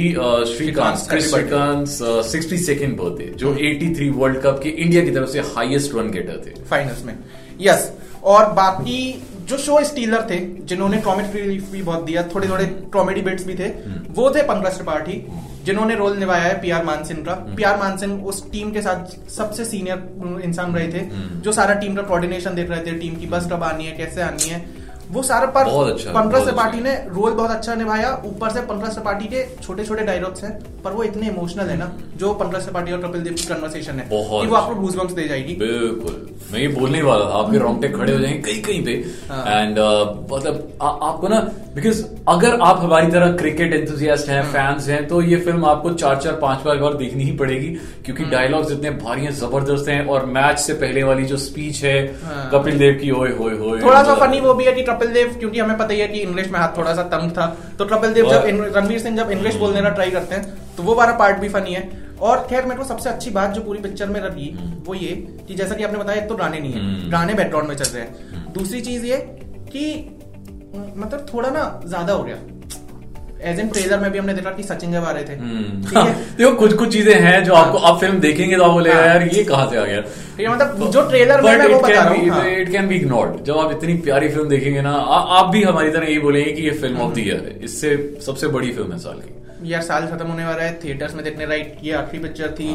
Srikanth 0.48 1.08
Kris 1.10 1.30
Srikanth 1.32 1.88
sixty 2.28 2.58
second 2.58 2.96
birthday 2.98 3.32
जो 3.38 3.54
83 3.56 4.12
वर्ल्ड 4.18 4.42
कप 4.42 4.60
के 4.64 4.70
इंडिया 4.70 5.04
की 5.06 5.12
तरफ़ 5.12 5.30
से 5.30 5.40
हाईएस्ट 5.56 5.96
रन 5.96 6.12
गेटर 6.12 6.42
थे। 6.46 6.54
फाइनल्स 6.70 7.04
में। 7.06 7.16
यस 7.62 7.92
और 8.24 8.52
बाकी 8.54 9.02
जो 9.50 9.58
शो 9.58 9.84
स्टीलर 9.84 10.28
थे 10.30 10.40
जिन्होंने 10.66 10.98
कॉमेडी 11.02 11.40
रिलीफ 11.40 11.72
भी 11.72 11.82
बहुत 11.82 12.04
दिया 12.04 12.24
थोड़े 12.36 12.50
थोड़े 12.50 12.66
कॉमेडी 12.94 13.22
बिट्स 13.22 13.46
भी 13.48 13.56
थे 13.56 13.68
हम्म। 13.86 14.14
वो 14.14 14.30
थे 14.36 14.42
पंकज 14.44 14.76
त्रिपाठी 14.76 15.24
जिन्होंने 15.70 15.96
रोल 15.96 16.18
निभाया 16.18 16.44
है 16.44 16.60
पी 16.62 16.70
आर 16.72 16.84
मानसिंह 16.86 17.24
का 17.24 17.34
हम्म। 17.34 17.56
पी 17.56 17.64
आर 17.64 17.78
मानसिंह 17.78 18.24
उस 18.26 18.44
टीम 18.52 18.72
के 18.72 18.82
साथ 18.82 19.16
सबसे 19.32 19.66
सीनियर 19.66 20.42
इंसान 20.44 20.76
रहे 20.76 20.88
थे 20.94 21.06
हम्म। 21.08 21.42
जो 21.42 21.52
सारा 21.52 21.74
टीम 21.76 21.96
का 21.96 22.02
कोऑर्डिनेशन 22.04 22.56
देख 22.56 22.70
रहे 22.70 22.86
थे 22.86 22.98
टीम 23.00 23.16
की 23.16 23.28
बस 23.28 23.48
कब 23.52 23.64
आनी 23.64 23.86
है 23.86 23.98
कैसे 23.98 24.22
आनी 24.24 24.50
है 24.50 24.62
वो 25.12 25.22
सारा 25.24 25.46
पर 25.50 25.68
अच्छा, 25.84 26.12
पंकज 26.12 26.44
त्रिपाठी 26.44 26.78
अच्छा। 26.78 26.90
ने 26.90 26.96
रोल 27.12 27.32
बहुत 27.34 27.52
अच्छा 27.52 27.76
निभाया 27.76 28.12
ऊपर 28.26 28.50
से 28.50 28.62
पंकज 28.64 28.94
त्रिपाठी 28.94 29.28
के 29.28 29.44
छोटे 29.58 29.86
छोटे 29.86 30.04
डायलॉग्स 30.06 30.44
हैं 30.44 30.52
पर 30.84 30.92
वो 30.92 31.04
इतने 31.04 31.28
इमोशनल 31.28 31.70
है 31.70 31.78
ना 31.78 31.92
जो 32.18 32.34
पंकज 32.34 32.64
त्रिपाठी 32.64 32.92
और 32.92 33.02
कपिल 33.02 33.22
देव 33.22 33.34
की 33.34 33.48
कन्वर्सेशन 33.48 34.00
है 34.00 34.08
कि 34.10 34.48
वो 34.48 34.56
आपको 34.56 34.76
गूजबम्स 34.76 35.14
दे 35.14 35.28
जाएगी 35.28 35.56
बिल्कुल 35.58 36.20
मैं 36.52 36.60
ये 36.60 36.68
बोलने 36.70 37.02
वाला 37.02 37.26
था 37.26 37.40
आपके 37.40 37.58
रोंगटे 37.60 37.90
खड़े 37.90 38.14
हो 38.14 38.20
जाएँगे 38.20 38.40
कहीं 38.42 38.62
कहीं 38.62 38.84
पे 38.86 38.94
हाँ। 39.30 39.62
एंड 39.62 39.80
मतलब 40.32 40.78
आपको 40.82 41.28
ना 41.28 41.40
बिकॉज़ 41.76 42.04
अगर 42.28 42.60
आप 42.60 42.80
हमारी 42.80 43.08
तरह 43.12 43.32
क्रिकेट 43.38 43.74
एंथुजियास्ट 43.74 44.30
हैं 44.30 44.42
फैंस 44.44 44.88
हैं 44.90 45.08
तो 45.08 45.22
ये 45.22 45.36
फ़िल्म 45.38 45.66
आपको 45.66 45.90
चार 45.94 46.16
चार 46.16 46.34
पाँच 46.36 46.64
पाँच 46.64 46.80
बार 46.80 46.94
देखनी 46.94 47.24
ही 47.24 47.32
पड़ेगी 47.38 47.68
क्योंकि 48.06 48.26
डायलॉग्स 48.26 48.72
इतने 48.72 48.90
भारी 49.04 49.26
हैं 49.26 49.32
ज़बरदस्त 49.32 49.90
हैं 49.90 50.06
और 50.06 50.26
मैच 50.28 50.60
से 50.60 50.74
पहले 50.74 51.04
वाली 51.04 51.26
जो 51.26 51.38
स्पीच 51.38 51.84
है 51.84 51.96
हाँ। 52.24 52.50
कपिल 52.54 52.78
देव 52.80 52.98
की 53.02 53.12
ओए 53.12 53.32
होए 53.32 53.58
होए 53.58 53.82
थोड़ा 53.82 54.04
सा 54.04 54.16
फनी 54.16 54.40
वो 54.40 54.54
भी 54.54 54.66
है 54.66 54.72
कि 54.72 54.84
कपिल 54.84 55.14
देव 55.14 55.36
क्योंकि 55.40 55.60
हमें 55.60 55.78
पता 55.78 55.94
ही 55.94 56.00
है 56.00 56.08
कि 56.08 56.20
इंग्लिश 56.20 56.48
में 56.48 56.60
हाथ 56.60 56.78
थोड़ा 56.78 56.94
सा 56.94 57.04
तंग 57.14 57.32
था 57.32 57.46
तो 57.80 57.86
कपिल 57.86 58.14
देव 58.14 58.32
जब 58.32 58.74
रणवीर 58.76 59.00
सिंह 59.00 59.18
जब 59.18 59.32
इंग्लिश 59.32 59.56
बोलने 59.56 59.82
का 59.82 59.90
ट्राई 59.90 60.12
करते 60.12 60.36
हैं 60.36 60.58
तो 60.78 60.84
वो 60.84 60.96
वाला 60.96 61.18
पार्ट 61.18 61.38
भी 61.38 61.50
फनी 61.50 61.74
है। 61.74 61.88
और 62.22 62.46
खैर 62.50 62.66
मेरे 62.66 62.78
को 62.78 62.84
सबसे 62.84 63.10
अच्छी 63.10 63.32
बात 63.32 63.54
जो 63.54 63.62
पूरी 63.62 63.80
पिक्चर 63.80 64.10
में 64.10 64.22
लगी 64.22 64.54
वो 64.86 64.96
ये 64.96 65.16
कि 65.48 65.56
जैसा 65.56 65.76
कि 65.76 65.84
आपने 65.84 66.00
बताया 66.00 66.22
एक 66.22 66.30
तो 66.30 66.36
गाने 66.36 66.60
नहीं 66.60 66.74
है। 66.74 67.10
गाने 67.12 67.34
बैकग्राउंड 67.34 67.68
में 67.68 67.76
चल 67.76 67.92
रहे 67.94 68.04
हैं। 68.04 68.54
दूसरी 68.54 68.82
चीज़ 68.82 69.06
ये 69.06 69.18
कि 69.72 69.86
मतलब 70.76 71.26
थोड़ा 71.34 71.50
ना 71.50 71.82
ज़्यादा 71.86 72.14
हो 72.14 72.24
गया। 72.24 72.38
एज 73.50 73.60
इन 73.60 73.68
ट्रेलर 73.70 74.00
में 74.00 74.10
भी 74.12 74.18
हमने 74.18 74.34
देखा 74.34 74.52
कि 74.52 74.64
सचिन 74.64 74.92
जब 74.92 75.04
आ 75.04 75.12
रहे 75.12 75.24
थे। 75.24 75.34
हम्म। 75.34 76.04
देखो 76.38 76.52
कुछ 76.56 76.74
कुछ 76.78 76.92
चीज़ें 76.94 77.14
हैं 77.22 77.44
जो 77.44 77.54
आपको 77.54 77.78
आप 77.78 78.00
फ़िल्म 78.00 78.20
देखेंगे 78.20 78.56
तो 78.56 78.64
आप 78.64 78.72
बोलेगा 78.72 78.96
हाँ। 78.96 79.06
यार 79.06 79.24
ये 79.28 79.44
कहाँ 79.44 79.70
से 79.70 79.78
आ 79.78 79.84
गया? 79.84 80.02
ठीक 80.02 80.48
है 80.48 80.54
मतलब 80.54 80.90
जो 80.92 81.02
ट्रेलर 81.10 81.42
में 81.42 81.58
मैं 81.58 81.68
वो 81.68 81.80
बता 81.80 82.04
रहा 82.04 82.14
हूँ 82.14 82.30
हाँ। 82.30 82.46
इट 82.50 82.72
कैन 82.72 82.88
बी 82.88 82.96
इग्नोर्ड 82.96 83.44
जब 83.46 83.58
आप 83.58 83.72
इतनी 83.72 83.94
प्यारी 84.08 84.30
फ़िल्म 84.30 84.48
देखेंगे 84.50 84.82
ना 84.82 84.92
आप 85.40 85.52
भी 85.54 85.64
हमारी 85.64 85.92
तरह 85.92 86.08
यही 86.08 86.20
बोलेंगे 86.20 86.52
कि 86.52 86.62
ये 86.62 86.72
फ़िल्म 86.82 87.02
ऑफ़ 87.02 87.14
द 87.14 87.20
ईयर 87.20 87.44
है। 87.46 87.58
इससे 87.64 87.96
सबसे 88.26 88.48
बड़ी 88.58 88.72
फ़िल्म 88.72 88.92
है 88.92 89.00
साल 89.00 89.22
की। 89.22 89.72
यार 89.72 89.82
साल 89.82 90.08
खत्म 90.08 90.28
होने 90.28 90.46
वाला 90.46 90.64
है 90.64 90.80
थिएटर्स 90.84 91.16
में 91.16 91.24
देखने 91.24 91.46
राइट 91.46 91.78
ये 91.84 91.94
आखिरी 91.96 92.24
पिक्चर 92.24 92.52
थी। 92.60 92.74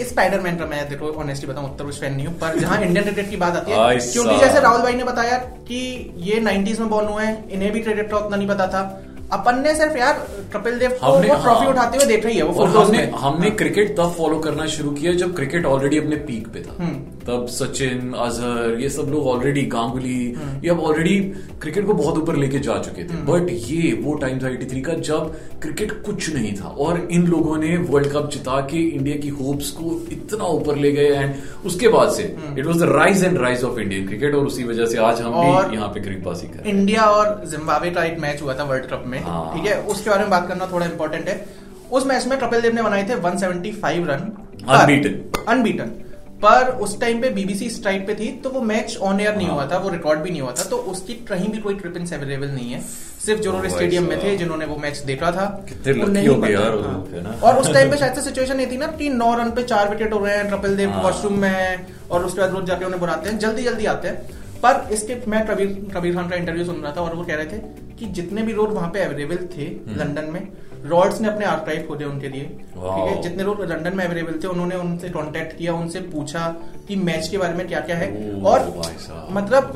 स्पाइडरमैन 0.00 0.56
का 0.56 0.66
मैं 0.66 0.88
देखो 0.88 1.10
ऑनेस्टली 1.20 1.48
बताऊँ 1.48 1.70
उत्तर 1.70 1.84
कुछ 1.84 2.00
फ़ैन 2.00 2.14
नहीं 2.14 2.26
हूँ 2.26 2.38
पर 2.38 2.58
जहाँ 2.58 2.80
इंडियन 2.82 3.04
क्रिकेट 3.04 3.30
की 3.30 3.36
बात 3.36 3.56
आती 3.56 3.72
है 3.72 3.98
क्योंकि 4.02 4.36
जैसे 4.38 4.60
राहुल 4.60 4.82
भाई 4.82 4.94
ने 4.94 5.04
बताया 5.04 5.38
कि 5.68 5.80
ये 6.24 6.40
90s 6.40 6.80
में 6.80 6.88
बॉर्न 6.90 7.08
हुए 7.08 7.24
हैं 7.24 7.48
इन्हें 7.50 7.72
भी 7.72 7.80
क्रिकेट 7.80 8.10
का 8.10 8.16
उतना 8.16 8.36
नहीं 8.36 8.48
पता 8.48 8.66
था 8.66 8.80
अपन 9.32 9.60
ने 9.60 9.74
सिर्फ़ 9.74 9.96
यार 9.98 10.26
कपिल 10.52 10.78
देव 10.78 10.90
को 10.90 11.06
हमने- 11.06 11.30
वो 11.30 11.36
ट्रॉफी 11.42 11.64
हाँ। 11.64 11.72
उठाते 11.72 11.98
हुए 11.98 12.06
देख 12.06 12.24
रही 12.24 12.36
है 12.36 12.42
वो 12.42 12.64
हमने 12.64 13.04
हमने 13.18 13.50
क्रिकेट 13.62 13.96
तब 13.96 14.12
फॉलो 14.18 14.38
करना 14.38 14.66
शुरू 14.74 14.90
किया 14.92 15.12
जब 15.14 15.34
क्रिकेट 15.36 15.66
ऑलरेडी 15.66 15.98
अपने 15.98 16.16
पीक 16.26 16.48
पे 16.48 16.62
था 16.62 16.76
हम्म। 16.78 17.13
तब 17.26 17.46
सचिन 17.46 18.12
अजहर 18.12 18.80
ये 18.80 18.88
सब 18.88 19.06
लोग 19.10 19.26
ऑलरेडी 19.26 19.62
गांगुली 19.62 20.32
हम्म। 20.32 20.64
ये 20.64 20.70
अब 20.70 20.80
ऑलरेडी 20.80 21.18
क्रिकेट 21.62 21.86
को 21.86 21.94
बहुत 21.94 22.18
ऊपर 22.18 22.36
लेके 22.36 22.58
जा 22.58 22.78
चुके 22.78 23.04
थे। 23.04 23.22
बट 23.24 23.50
ये 23.50 23.92
वो 24.02 24.14
टाइम 24.14 24.38
था 24.38 24.48
83 24.48 24.80
का 24.80 24.94
जब 25.08 25.32
क्रिकेट 25.62 25.92
कुछ 26.02 26.28
नहीं 26.34 26.52
था। 26.54 26.68
और 26.68 27.08
इन 27.10 27.26
लोगों 27.26 27.56
ने 27.56 27.76
वर्ल्ड 27.76 28.12
कप 28.12 28.30
जिता 28.30 28.60
के 28.60 28.82
इंडिया 28.88 29.16
की 29.16 29.28
होप्स 29.28 29.70
को 29.70 30.00
इतना 30.12 30.44
ऊपर 30.44 30.76
ले 30.76 30.92
गए 30.92 31.08
एंड 31.08 31.34
उसके 31.66 31.88
बाद 31.88 32.12
से 32.12 32.22
हम्म। 32.22 32.58
It 32.58 32.66
was 32.66 32.84
the 32.84 32.90
rise 32.92 33.24
and 33.24 33.38
rise 33.38 33.64
of 33.64 33.80
Indian 33.80 34.06
cricket 34.06 34.34
और 34.34 34.46
उसी 34.46 34.64
वजह 34.64 34.86
से 34.86 34.98
आज 34.98 35.20
हम 35.20 35.40
भी 35.40 35.76
यहाँ 35.76 35.88
पे 35.88 36.00
क्रिकबाजी 36.00 36.46
कर 36.46 36.68
इंडिया 36.68 37.02
और 37.02 37.44
जिम्बाब्वे 37.50 37.90
का 37.90 38.04
एक 38.04 38.18
मैच 38.18 38.42
हुआ 38.42 38.54
था 38.54 38.64
वर्ल्ड 38.64 38.86
कप 38.86 39.04
में। 39.06 39.20
हाँ। 39.22 39.54
ठीक 39.54 39.66
है? 39.66 39.80
उसके 39.82 40.10
बारे 40.10 40.22
में 40.22 40.30
बात 40.30 40.48
करना 40.48 40.68
थोड़ा 40.72 40.86
इंपॉर्टेंट 40.86 41.28
है। 41.28 41.44
उस 41.92 42.06
मैच 42.06 42.26
में 42.26 42.38
कपिल 42.38 42.60
देव 42.60 42.74
ने 42.74 42.82
बनाए 42.82 43.08
थे 43.08 43.20
175 43.20 44.06
रन 44.06 44.32
Unbeaten. 44.64 45.14
अनबीटन 45.48 45.90
पर 46.42 46.70
उस 46.82 47.00
टाइम 47.00 47.20
पे 47.20 47.28
बीबीसी 47.30 47.68
स्ट्राइक 47.70 48.06
पे 48.06 48.14
थी 48.14 48.30
तो 48.44 48.50
वो 48.50 48.60
मैच 48.62 48.96
ऑन 49.02 49.20
एयर 49.20 49.36
नहीं 49.36 49.48
हुआ 49.48 49.66
था 49.66 49.78
वो 49.78 49.88
रिकॉर्ड 49.90 50.20
भी 50.20 50.30
नहीं 50.30 50.40
हुआ 50.40 50.52
था 50.52 50.64
तो 50.64 50.76
उसकी 50.92 51.14
कहीं 51.28 51.48
भी 51.48 51.58
कोई 51.58 51.74
क्लिपिंग्स 51.74 52.12
अवेलेबल 52.12 52.48
नहीं 52.48 52.72
है 52.72 52.82
सिर्फ़ 53.26 53.40
जो 53.40 53.52
भाई 53.52 53.68
स्टेडियम 53.70 54.08
में 54.08 54.22
थे 54.22 54.36
जिन्होंने 54.36 54.64
वो 54.64 54.76
मैच 54.76 54.98
देखा 55.06 55.30
था 55.32 55.46
ही 55.86 56.26
हो 56.26 56.34
हाँ। 56.34 57.04
है? 57.14 57.40
और 57.40 57.60
उस 57.60 57.72
टाइम 57.72 57.90
पे 57.90 57.96
शायद 57.96 58.14
से 58.14 58.22
सिचुएशन 58.22 58.60
ये 58.60 58.66
थी 58.66 58.76
ना 58.76 58.86
कि 58.98 59.08
नौ 59.10 59.34
रन 59.34 59.50
पे 59.50 59.62
चार 59.64 59.90
विकेट 59.90 60.12
हो 60.12 60.24
रहे 60.24 60.36
हैं 60.36 60.50
कपिल 60.50 60.76
देव 60.76 60.90
हाँ। 60.90 61.02
वॉशरूम 61.02 61.38
में 61.38 61.48
है 61.48 61.86
और 62.10 62.24
उसके 62.24 62.40
बाद 62.40 62.50
रोज 62.50 62.66
जाके 62.66 62.84
उन्हें 62.84 63.00
बुलाते 63.00 63.30
हैं 63.30 63.38
जल्दी 63.38 63.62
जल्दी 63.62 63.86
आते 63.86 64.08
हैं 64.08 64.42
पर 64.64 64.92
इसके 64.92 65.16
मैं 65.28 65.46
कबीर 65.46 65.72
कबीर 65.94 66.14
खान 66.14 66.28
का 66.28 66.36
इंटरव्यू 66.36 66.64
सुन 66.64 66.76
रहा 66.76 66.92
था 66.96 67.00
और 67.00 67.14
वो 67.14 67.24
कह 67.24 67.34
रहे 67.34 67.46
थे 67.46 67.58
कि 67.98 68.06
जितने 68.18 68.42
भी 68.42 68.52
रोड 68.52 68.72
वहाँ 68.72 68.90
पे 68.90 69.00
अवेलेबल 69.00 69.48
थे 69.48 69.64
हम्म। 69.64 69.98
लंदन 70.00 70.30
में 70.32 70.46
रॉड्स 70.86 71.20
ने 71.20 71.28
अपने 71.28 71.44
आर्काइव 71.46 71.84
खोले 71.88 72.04
उनके 72.04 72.28
लिए। 72.28 72.44
ठीक 72.44 73.08
है? 73.08 73.20
जितने 73.22 73.42
लोग 73.42 73.60
लंदन 73.62 73.96
में 73.96 74.04
अवेलेबल 74.04 74.38
थे 74.42 74.48
उन्होंने 74.48 74.76
उनसे 74.76 75.08
कांटेक्ट 75.08 75.56
किया 75.58 75.74
उनसे 75.74 76.00
पूछा 76.08 76.48
कि 76.88 76.96
मैच 77.02 77.28
के 77.28 77.38
बारे 77.38 77.54
में 77.54 77.66
क्या 77.68 77.80
क्या 77.80 77.96
है 77.96 78.08
और 78.42 78.66
मतलब 79.30 79.72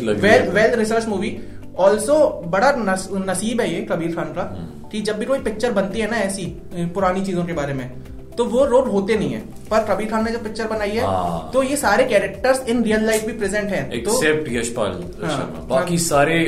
लग 0.00 0.24
रही 0.24 0.28
well 0.28 0.48
well 0.50 0.74
research 0.74 1.06
movie 1.06 1.36
also 1.78 2.18
बड़ा 2.46 2.70
नस, 2.78 3.08
नसीब 3.12 3.60
है 3.60 3.72
ये 3.72 3.82
कबीर 3.90 4.14
खान 4.14 4.32
का 4.32 4.42
हम्म। 4.52 4.88
कि 4.88 5.00
जब 5.00 5.18
भी 5.18 5.26
कोई 5.26 5.38
पिक्चर 5.40 5.72
बनती 5.72 6.00
है 6.00 6.10
ना 6.10 6.16
ऐसी 6.20 6.46
पुरानी 6.94 7.24
चीज़ों 7.24 7.44
के 7.44 7.52
बारे 7.52 7.74
में 7.74 7.86
तो 8.38 8.44
वो 8.44 8.64
रोल 8.64 8.88
होते 8.88 9.16
नहीं 9.16 9.32
है 9.32 9.40
पर 9.70 9.84
कबीर 9.84 10.08
खान 10.10 10.24
ने 10.24 10.30
जब 10.32 10.42
पिक्चर 10.44 10.66
बनाई 10.66 10.90
है 10.90 11.06
हाँ। 11.06 11.50
तो 11.54 11.62
ये 11.62 11.76
सारे 11.76 12.04
कैरेक्टर्स 12.04 12.60
इन 12.68 12.82
रियल 12.84 13.04
लाइफ 13.06 13.24
भी 13.26 13.32
प्रेजेंट 13.32 13.70
हैं 13.70 13.82
एक्सेप्ट 13.92 14.46
तो 14.46 14.52
यशपाल 14.54 14.92
हाँ, 15.22 15.30
शर्मा 15.30 15.64
बाकी 15.68 15.96
हाँ। 15.96 16.04
सारे 16.04 16.38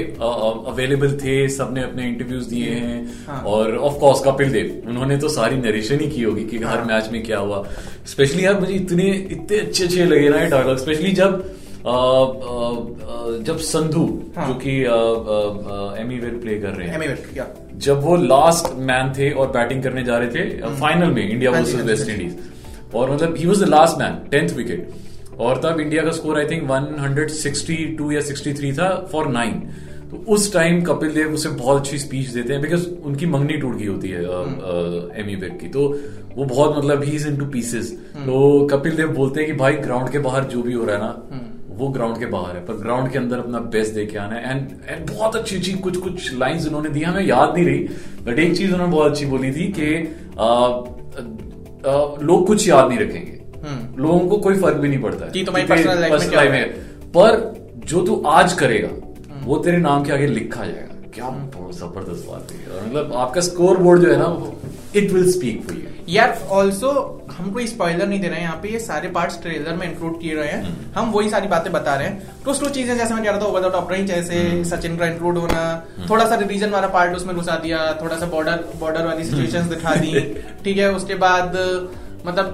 अवेलेबल 0.73 1.17
थे 1.17 1.37
सबने 1.49 1.83
अपने 1.83 2.07
इंटरव्यूज़ 2.09 2.49
दिए 2.49 2.71
हैं 2.71 3.25
हाँ। 3.27 3.43
और 3.47 3.77
ऑफ़ 3.79 3.99
कोर्स 3.99 4.23
कपिल 4.27 4.53
देव 4.53 4.89
उन्होंने 4.89 5.17
तो 5.17 5.29
सारी 5.29 5.57
नरेशन 5.57 6.01
ही 6.01 6.09
की 6.11 6.23
होगी 6.23 6.45
कि 6.45 6.59
हर 6.59 6.79
हाँ। 6.79 6.85
मैच 6.87 7.09
में 7.12 7.23
क्या 7.23 7.39
हुआ 7.39 7.65
स्पेशली 8.07 8.45
यार 8.45 8.61
मुझे 8.61 8.75
इतने 8.75 9.11
इतने 9.31 9.59
अच्छे 9.59 9.85
अच्छे 9.85 10.05
लगे 10.05 10.29
ना 10.29 10.45
डायलॉग 10.49 10.79
स्पेशली 10.79 11.12
जब 11.12 11.43
अ, 11.83 11.89
अ, 11.89 11.91
अ, 11.91 13.39
जब 13.47 13.59
संधू 13.69 14.05
हाँ। 14.37 14.47
जो 14.49 14.55
कि 14.65 14.77
एमी 16.03 16.19
वेर 16.19 16.39
प्ले 16.43 16.59
कर 16.61 16.69
रहे 16.69 16.89
हैं 16.89 16.95
एमी 16.97 17.39
या 17.39 17.47
जब 17.83 18.03
वो 18.03 18.17
लास्ट 18.17 18.75
मैन 18.79 19.12
थे 19.19 19.31
और 19.31 19.49
बैटिंग 19.51 19.83
करने 19.83 20.03
जा 20.05 20.19
रहे 20.19 20.29
थे 20.29 20.75
फाइनल 20.81 21.11
में 21.11 21.31
इंडिया 21.31 21.51
हाँ 21.51 21.62
जी, 21.62 21.65
वर्सेस 21.65 21.81
हाँ 21.81 21.89
वेस्ट 21.89 22.09
इंडीज 22.09 22.95
और 22.95 23.11
मतलब 23.11 23.37
he 23.37 23.47
was 23.47 23.62
the 23.62 23.69
last 23.69 23.99
man 23.99 24.19
tenth 24.31 24.57
wicket 24.57 24.91
और 25.39 25.61
तब 25.65 25.81
इंडिया 25.81 26.03
का 26.03 26.11
स्कोर 26.11 26.39
आई 26.39 26.45
थिंक 26.45 26.69
162 26.71 28.12
या 28.12 28.21
63 28.21 28.73
था 28.79 28.89
फॉर 29.12 29.29
नाइन 29.29 29.61
तो 30.11 30.17
उस 30.29 30.53
टाइम 30.53 30.83
कपिल 30.83 31.15
देव 31.15 31.35
उसे 31.35 31.49
बहुत 31.49 31.81
अच्छी 31.81 31.99
स्पीच 31.99 32.27
देते 32.29 32.53
हैं 32.53 32.62
बिकॉज़ 32.62 32.89
उनकी 33.05 33.27
मंगनी 33.27 33.57
टूट 33.57 33.77
गई 33.77 33.87
होती 33.87 34.09
है 34.09 34.21
एमी 35.23 35.37
बेग 35.37 35.59
की। 35.61 35.69
तो 35.69 35.89
वो 36.37 36.45
बहुत 36.45 36.77
मतलब 36.79 37.03
he 37.03 37.12
is 37.12 37.29
in 37.29 37.37
two 37.37 37.47
pieces 37.47 37.91
तो 38.17 38.67
कपिल 38.67 38.97
देव 38.97 39.09
बोलते 39.12 39.41
हैं 39.41 39.49
कि 39.51 39.57
भाई 39.57 39.73
ग्राउंड 39.73 40.11
के 40.11 40.19
बाहर 40.19 40.45
जो 40.45 40.62
भी 40.62 40.73
हो 40.73 40.85
रहा 40.85 40.97
है 40.97 41.03
ना 41.03 41.49
वो 41.76 41.88
ग्राउंड 41.88 42.19
के 42.19 42.26
बाहर 42.26 42.57
है 42.57 42.64
पर 42.64 42.75
ग्राउंड 42.75 43.11
के 43.11 43.19
अंदर 43.19 43.38
अपना 43.38 43.59
बेस्ट 43.59 43.95
दे 43.95 44.07
के 44.07 44.19
आना 44.19 44.35
है। 44.35 44.50
एंड 44.50 44.69
एंड 44.88 45.11
बहुत 45.11 45.37
अच्छी 45.37 45.57
अच्छी 45.57 45.73
कुछ 45.73 45.97
कुछ 45.97 46.35
लाइंस 46.35 46.67
उन्होंने 46.67 46.88
दी। 46.88 47.02
हमें 47.02 47.25
याद 47.25 47.55
नहीं 47.55 47.67
रही 47.67 47.79
बट 48.25 48.38
एक 48.38 48.57
चीज़ 48.57 48.73
उन्होंने 48.73 48.93
बहुत 48.93 49.12
अच्छी 49.12 49.26
बोली 49.26 49.52
थी 49.52 49.75
कि 49.79 50.17
आ, 50.41 50.45
आ, 50.45 52.23
लोग 52.23 52.47
कुछ 52.47 52.69
याद 52.69 52.88
नहीं 52.88 52.99
रखेंगे। 52.99 53.43
लोगों 54.02 54.29
को 54.29 54.37
कोई 54.37 54.57
फ़र्क 54.57 54.76
भी 54.76 54.88
नहीं 54.88 54.99
पड़ता। 54.99 55.25
है 55.25 55.31
कि 55.31 55.45
तुम्हारी 55.45 55.67
पर्सनल 55.67 56.19
life 56.19 56.50
में 56.50 56.73
पर 57.17 57.55
जो 57.87 58.07
तू 58.07 58.23
आज 58.26 58.52
करेगा 58.52 58.88
वो 59.45 59.59
तेरे 59.59 59.76
नाम 59.76 60.05
के 60.05 60.12
आगे 60.12 60.26
लिखा 60.26 60.64
जाएगा। 60.64 60.91
क्या 61.14 61.31
ज़बरदस्त 61.73 62.26
बात 62.28 62.52
है 62.52 62.59
और 62.69 62.87
मतलब 62.87 63.12
आपका 63.23 63.40
स्कोर 63.40 63.78
बोर्ड 63.78 64.02
जो 64.02 64.11
है 64.11 64.19
ना 64.19 64.28
it 64.97 65.11
will 65.12 65.31
speak 65.33 65.62
for 65.66 65.76
you 65.76 65.88
यार 66.09 66.38
ऑल्सो 66.50 66.90
हम 67.33 67.50
कोई 67.52 67.66
स्पॉइलर 67.66 68.07
नहीं 68.09 68.21
दे 68.21 68.28
रहे 68.28 68.37
हैं 68.37 68.45
यहाँ 68.45 68.59
पे 68.62 68.69
ये 68.69 68.78
सारे 68.81 69.09
पार्ट्स 69.09 69.40
ट्रेलर 69.42 69.75
में 69.76 69.87
इंक्लूड 69.87 70.21
किए 70.21 70.35
गए 70.37 70.47
हैं। 70.47 70.92
हम 70.95 71.11
वही 71.12 71.31
सारी 71.31 71.49
बातें 71.49 71.73
बता 71.73 71.95
रहे 71.95 72.09
हैं। 72.09 72.42
कुछ 72.45 72.59
कुछ 72.61 72.73
चीज़ें 72.73 72.97
जैसे 72.97 73.14
मैं 73.14 73.23
कह 73.25 73.31
रहा 73.31 73.40
था 73.40 73.47
ओवर 73.47 73.62
द 73.62 73.73
टॉप 73.73 73.90
रही 73.92 74.04
जैसे 74.07 74.64
सचिन 74.66 74.97
का 74.97 75.07
इंक्लूड 75.07 75.38
होना 75.38 75.62
थोड़ा 76.11 76.25
सा 76.26 76.35
रिलीजन 76.37 76.71
वाला 76.71 76.88
पार्ट 76.97 77.16
उसमें 77.16 77.35
घुसा 77.37 77.57
दिया 77.59 77.78
थोड़ा 78.02 78.16
सा 78.19 78.26
बॉर्डर 78.26 78.64
बॉर्डर 78.81 79.07
वाली 79.07 79.25
सिचुएशंस 79.25 79.66
दिखा 79.69 79.95
दी 79.97 80.21
ठीक 80.64 80.76
है? 80.76 80.92
उसके 80.95 81.14
बाद 81.16 81.57
मतलब 82.26 82.47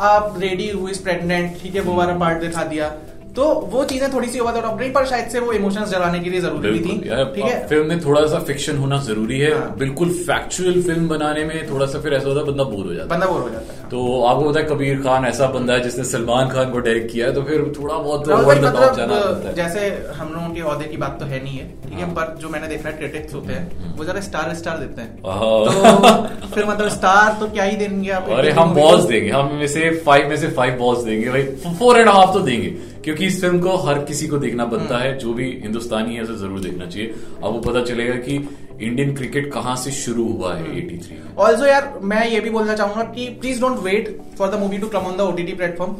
आप 0.00 0.34
रेडी 0.40 0.70
हुई 0.70 0.92
प्रेगनेंट 1.04 1.60
ठीक 1.62 1.74
है 1.74 1.80
वो 1.82 1.94
वाला 1.94 2.14
पार्ट 2.18 2.40
दिखा 2.40 2.64
दिया। 2.66 2.92
तो 3.36 3.44
वो 3.72 3.82
चीज़ें 3.84 4.12
थोड़ी 4.12 4.28
सी 4.28 4.38
ओवर 4.40 4.52
द 4.52 4.62
टॉप 4.62 4.80
पर 4.94 5.04
शायद 5.06 5.28
से 5.30 5.40
वो 5.40 5.52
इमोशंस 5.52 5.88
जलाने 5.90 6.18
के 6.20 6.30
लिए 6.30 6.40
ज़रूरी 6.40 6.70
भी 6.70 6.78
थी। 6.80 6.96
ठीक 7.34 7.44
है? 7.44 7.66
फ़िल्म 7.68 7.86
में 7.88 8.00
थोड़ा 8.00 8.26
सा 8.26 8.38
फिक्शन 8.48 8.76
होना 8.78 8.98
ज़रूरी 9.02 9.38
है। 9.40 9.52
हाँ। 9.52 9.74
बिल्कुल 9.78 10.10
फैक्चुअल 10.20 10.82
फ़िल्म 10.82 11.08
बनाने 11.08 11.44
में 11.44 11.70
थोड़ा 11.70 11.86
सा 11.86 12.00
फिर 12.00 12.14
ऐसा 12.14 12.28
होता 12.28 12.40
है 12.40 12.46
बंदा 12.46 12.64
बोर 12.64 12.86
हो 12.86 12.94
जाता 12.94 13.02
है। 13.02 13.08
बंदा 13.10 13.26
बोर 13.26 13.40
हो 13.42 13.48
जाता 13.48 13.72
है 13.72 13.88
तो 13.90 14.22
आपको 14.22 14.50
पता 14.50 14.60
है 14.60 14.66
कबीर 14.66 15.00
खान 15.02 15.24
ऐसा 15.26 15.46
बंदा 15.54 15.74
है 15.74 15.80
जिसने 15.82 16.04
सलमान 16.04 16.48
खान 16.48 16.70
को 16.72 16.78
डायरेक्ट 16.80 17.10
किया 17.12 17.26
है 17.26 17.34
तो 17.34 17.42
फिर 17.42 17.64
थोड़ा 17.78 17.96
बहुत 17.96 18.28
ओवर 18.30 18.58
द 18.58 18.72
टॉप 18.74 18.96
जाना 18.96 19.14
पड़ता 19.14 19.48
है। 19.48 19.54
जैसे 19.54 19.88
हम 20.18 20.32
लोगों 20.34 20.54
के 20.54 20.60
औहदे 20.62 20.88
की 20.88 20.96
बात 20.96 21.18
तो 21.20 21.26
है 21.26 21.42
नहीं 21.42 21.58
है 21.58 21.66
ठीक 21.82 21.92
है? 21.92 22.04
हाँ। 22.04 22.14
पर 22.14 22.36
जो 22.40 22.48
मैंने 22.48 22.68
देखा 22.68 22.88
है 22.88 22.96
क्रिटिक्स 22.98 23.34
होते 23.34 23.52
हैं 23.52 23.96
वो 23.96 24.04
जरा 24.04 24.20
स्टार 24.22 24.54
स्टार 24.54 24.78
देते 24.78 25.00
हैं। 25.00 25.10
हाँ। 25.26 26.40
तो 26.40 26.54
फिर 26.54 26.64
मतलब 26.66 26.88
स्टार 26.90 27.36
तो 27.40 27.48
क्या 27.50 27.64
ही 27.64 27.76
देंगे 27.76 28.10
आप? 28.12 28.30
अरे 28.38 28.50
हम 28.52 28.74
बॉस 28.74 29.04
देंगे 29.06 29.30
हम 29.30 29.52
में 29.54 29.66
से 29.68 29.90
फाइव 30.06 30.28
में 30.28 30.36
से 30.36 30.48
फाइव 30.52 30.78
बॉल्स 30.78 31.04
देंगे 31.04 31.28
भाई 31.30 31.74
फोर 31.78 32.00
एंड 32.00 32.08
हाफ़ 32.08 32.32
तो 32.32 32.40
देंगे। 32.42 32.74
क्योंकि 33.04 33.26
इस 33.26 33.40
फ़िल्म 33.40 33.60
को 33.60 33.76
हर 33.78 34.04
किसी 34.04 34.26
को 34.28 34.38
देखना 34.38 34.64
बनता। 34.66 34.98
है 34.98 35.16
जो 35.18 35.32
भी 35.34 35.50
हिंदुस्तानी 35.62 36.14
है 36.14 36.22
उसे 36.22 36.36
ज़रूर 36.36 36.60
देखना 36.60 36.86
चाहिए। 36.86 37.14
अब 37.36 37.44
वो 37.44 37.58
पता 37.62 37.84
चलेगा 37.84 38.14
कि 38.18 38.36
इंडियन 38.80 39.14
क्रिकेट 39.16 39.52
कहाँ 39.52 39.74
से 39.76 39.90
शुरू 39.92 40.24
हुआ। 40.28 40.54
है 40.54 40.70
83 40.76 41.10
में 41.12 41.36
ऑल्सो 41.38 41.66
यार 41.66 41.92
मैं 42.02 42.26
ये 42.28 42.40
भी 42.40 42.50
बोलना 42.50 42.74
चाहूँगा 42.74 43.02
कि 43.12 43.26
please 43.40 43.60
don't 43.60 43.78
wait 43.80 44.16
for 44.38 44.48
the 44.50 44.58
movie 44.60 44.78
to 44.78 44.86
come 44.88 45.06
on 45.06 45.16
the 45.16 45.20
OTT 45.22 45.52
platform. 45.52 45.92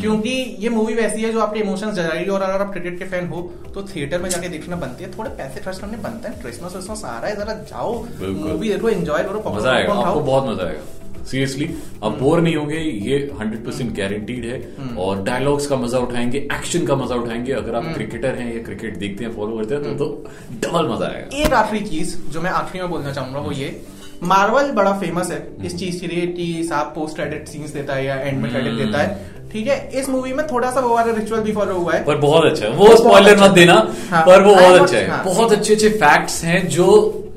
क्योंकि 0.00 0.30
ये 0.60 0.68
मूवी 0.70 0.94
वैसी 0.94 1.22
है 1.22 1.32
जो 1.32 1.40
आपके 1.40 1.60
इमोशंस 1.60 1.94
जगाएगी 1.94 2.30
और 2.30 2.42
अगर 2.42 2.64
आप 2.64 2.72
क्रिकेट 2.72 2.98
के 2.98 3.04
फ़ैन 3.06 3.28
हो 3.28 3.42
तो 3.74 3.82
थिएटर 3.84 4.22
में 4.22 4.28
जाके 4.30 4.48
देखना 4.48 4.76
बनती 4.76 5.04
है। 5.04 5.10
थोड़े 5.18 5.30
पैसे 5.32 5.60
खर्च 5.60 5.78
करने 5.78 5.96
बनते 5.98 6.28
हैं। 6.28 6.40
क्रिसमस 6.42 6.76
विसमस 6.76 7.04
आ 7.04 7.18
रहा 7.18 7.26
है 7.26 7.36
जरा 7.36 7.54
जाओ 7.70 7.94
मूवी 8.20 8.68
देखो 8.68 8.88
एंजॉय 8.90 9.22
करो 9.22 9.54
मज़ा 9.56 9.72
आएगा। 9.72 9.94
आपको 9.94 10.20
बहुत 10.22 10.48
मज़ा 10.48 10.64
आएगा। 10.64 10.84
सीरियसली 11.26 11.68
आप 12.04 12.18
बोर 12.18 12.40
नहीं 12.40 12.54
होंगे 12.56 12.76
ये 12.76 13.18
100% 13.32 13.64
परसेंट 13.66 13.96
गारंटीड 13.96 14.44
है 14.44 14.60
हम्म। 14.78 14.98
और 14.98 15.22
डायलॉग्स 15.24 15.66
का 15.66 15.76
मज़ा 15.76 15.98
उठाएँगे 15.98 16.38
एक्शन 16.38 16.86
का 16.86 16.96
मज़ा 16.96 17.16
उठाएँगे। 17.16 17.52
अगर 17.54 17.74
आप 17.74 17.92
क्रिकेटर 17.94 18.34
हैं 18.34 18.54
या 18.54 18.62
क्रिकेट 18.64 18.96
देखते 18.98 19.24
हैं 19.24 19.34
फॉलो 19.36 19.56
करते 19.56 19.74
हैं 19.74 19.96
तो, 19.96 20.04
तो 20.04 20.30
डबल 20.62 20.88
मज़ा 20.88 21.06
आएगा। 21.06 21.36
एक 21.38 21.52
आखिरी 21.54 21.84
चीज़ 21.86 22.16
जो 22.32 22.40
मैं 22.40 22.50
आखिरी 22.52 22.82
में 22.82 22.90
बोलना 22.90 23.12
चाहूँगा 23.12 23.40
वो 23.40 23.52
ये 23.54 23.80
मार्वल 24.24 24.70
बड़ा 24.72 24.92
फ़ेमस 25.00 25.30
है 25.30 25.46
इस 25.64 25.78
चीज़ 25.78 26.00
के 26.00 26.06
लिए 26.06 26.26
कि 26.26 26.64
साहब 26.68 26.92
पोस्ट 26.94 27.16
क्रेडिट 27.16 27.48
सीन्स 27.48 27.70
देता 27.70 27.94
है 27.94 28.04
या 28.04 28.14
एंड 28.16 28.40
में 28.42 28.50
क्रेडिट 28.50 28.72
देता 28.74 28.98
है। 28.98 29.34
ठीक 29.52 29.66
है 29.66 29.76
इस 30.00 30.08
मूवी 30.08 30.32
में 30.32 30.46
थोड़ा 30.46 30.70
सा 30.70 30.80
वो 30.80 30.94
वाला 30.94 31.12
रिचुअल 31.12 31.40
भी 31.40 31.52
फॉलो 31.52 31.74
हुआ 31.74 31.92
है। 31.92 32.04
पर 32.04 32.16
बहुत 32.18 32.44
अच्छा 32.44 32.66
है। 32.66 32.72
वो 32.72 32.96
स्पॉइलर 32.96 33.38
मत 33.40 33.50
देना 33.50 33.74
हाँ, 34.10 34.22
पर 34.26 34.42
वो 34.42 34.54
बहुत 34.54 34.80
अच्छा 34.80 34.96
है। 34.96 35.06
हाँ। 35.08 35.22
बहुत 35.24 35.52
अच्छे 35.52 35.74
अच्छे 35.74 35.88
फैक्ट्स 35.90 36.42
हैं 36.44 36.66
जो 36.68 36.86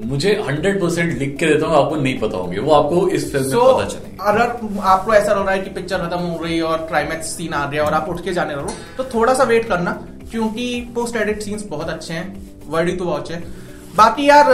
मुझे 0.09 0.33
100% 0.41 0.81
परसेंट 0.81 1.17
लिख 1.19 1.35
के 1.39 1.45
देता 1.45 1.67
हूँ 1.67 1.75
आपको 1.77 1.95
नहीं 1.95 2.19
पता 2.19 2.37
होंगे। 2.37 2.59
वो 2.59 2.71
आपको 2.73 3.07
इस 3.09 3.31
फ़िल्म 3.31 3.49
so, 3.49 3.55
में 3.55 3.73
पता 3.75 3.85
चलेगा। 3.85 4.23
अगर 4.23 4.41
आपको 4.83 5.13
ऐसा 5.13 5.33
लग 5.33 5.45
रहा 5.45 5.55
है 5.55 5.61
कि 5.61 5.69
पिक्चर 5.69 5.97
खत्म 5.99 6.19
हो 6.19 6.43
रही 6.43 6.57
है 6.57 6.63
और 6.63 6.77
क्लाइमैक्स 6.87 7.27
सीन 7.37 7.53
आ 7.53 7.63
रहा 7.63 7.73
है 7.73 7.81
और 7.81 7.93
आप 7.93 8.09
उठ 8.09 8.23
के 8.23 8.33
जाने 8.33 8.53
रहो 8.53 8.73
तो 8.97 9.03
थोड़ा 9.13 9.33
सा 9.33 9.43
वेट 9.43 9.67
करना 9.69 9.91
क्योंकि 10.31 10.65
पोस्ट 10.95 11.15
एडिट 11.15 11.41
सीन्स 11.41 11.65
बहुत 11.67 11.89
अच्छे 11.89 12.13
हैं। 12.13 12.25
वर्ड 12.69 12.97
टू 12.97 13.05
वॉच 13.05 13.31
है। 13.31 13.43
बाकी 13.95 14.27
यार 14.29 14.51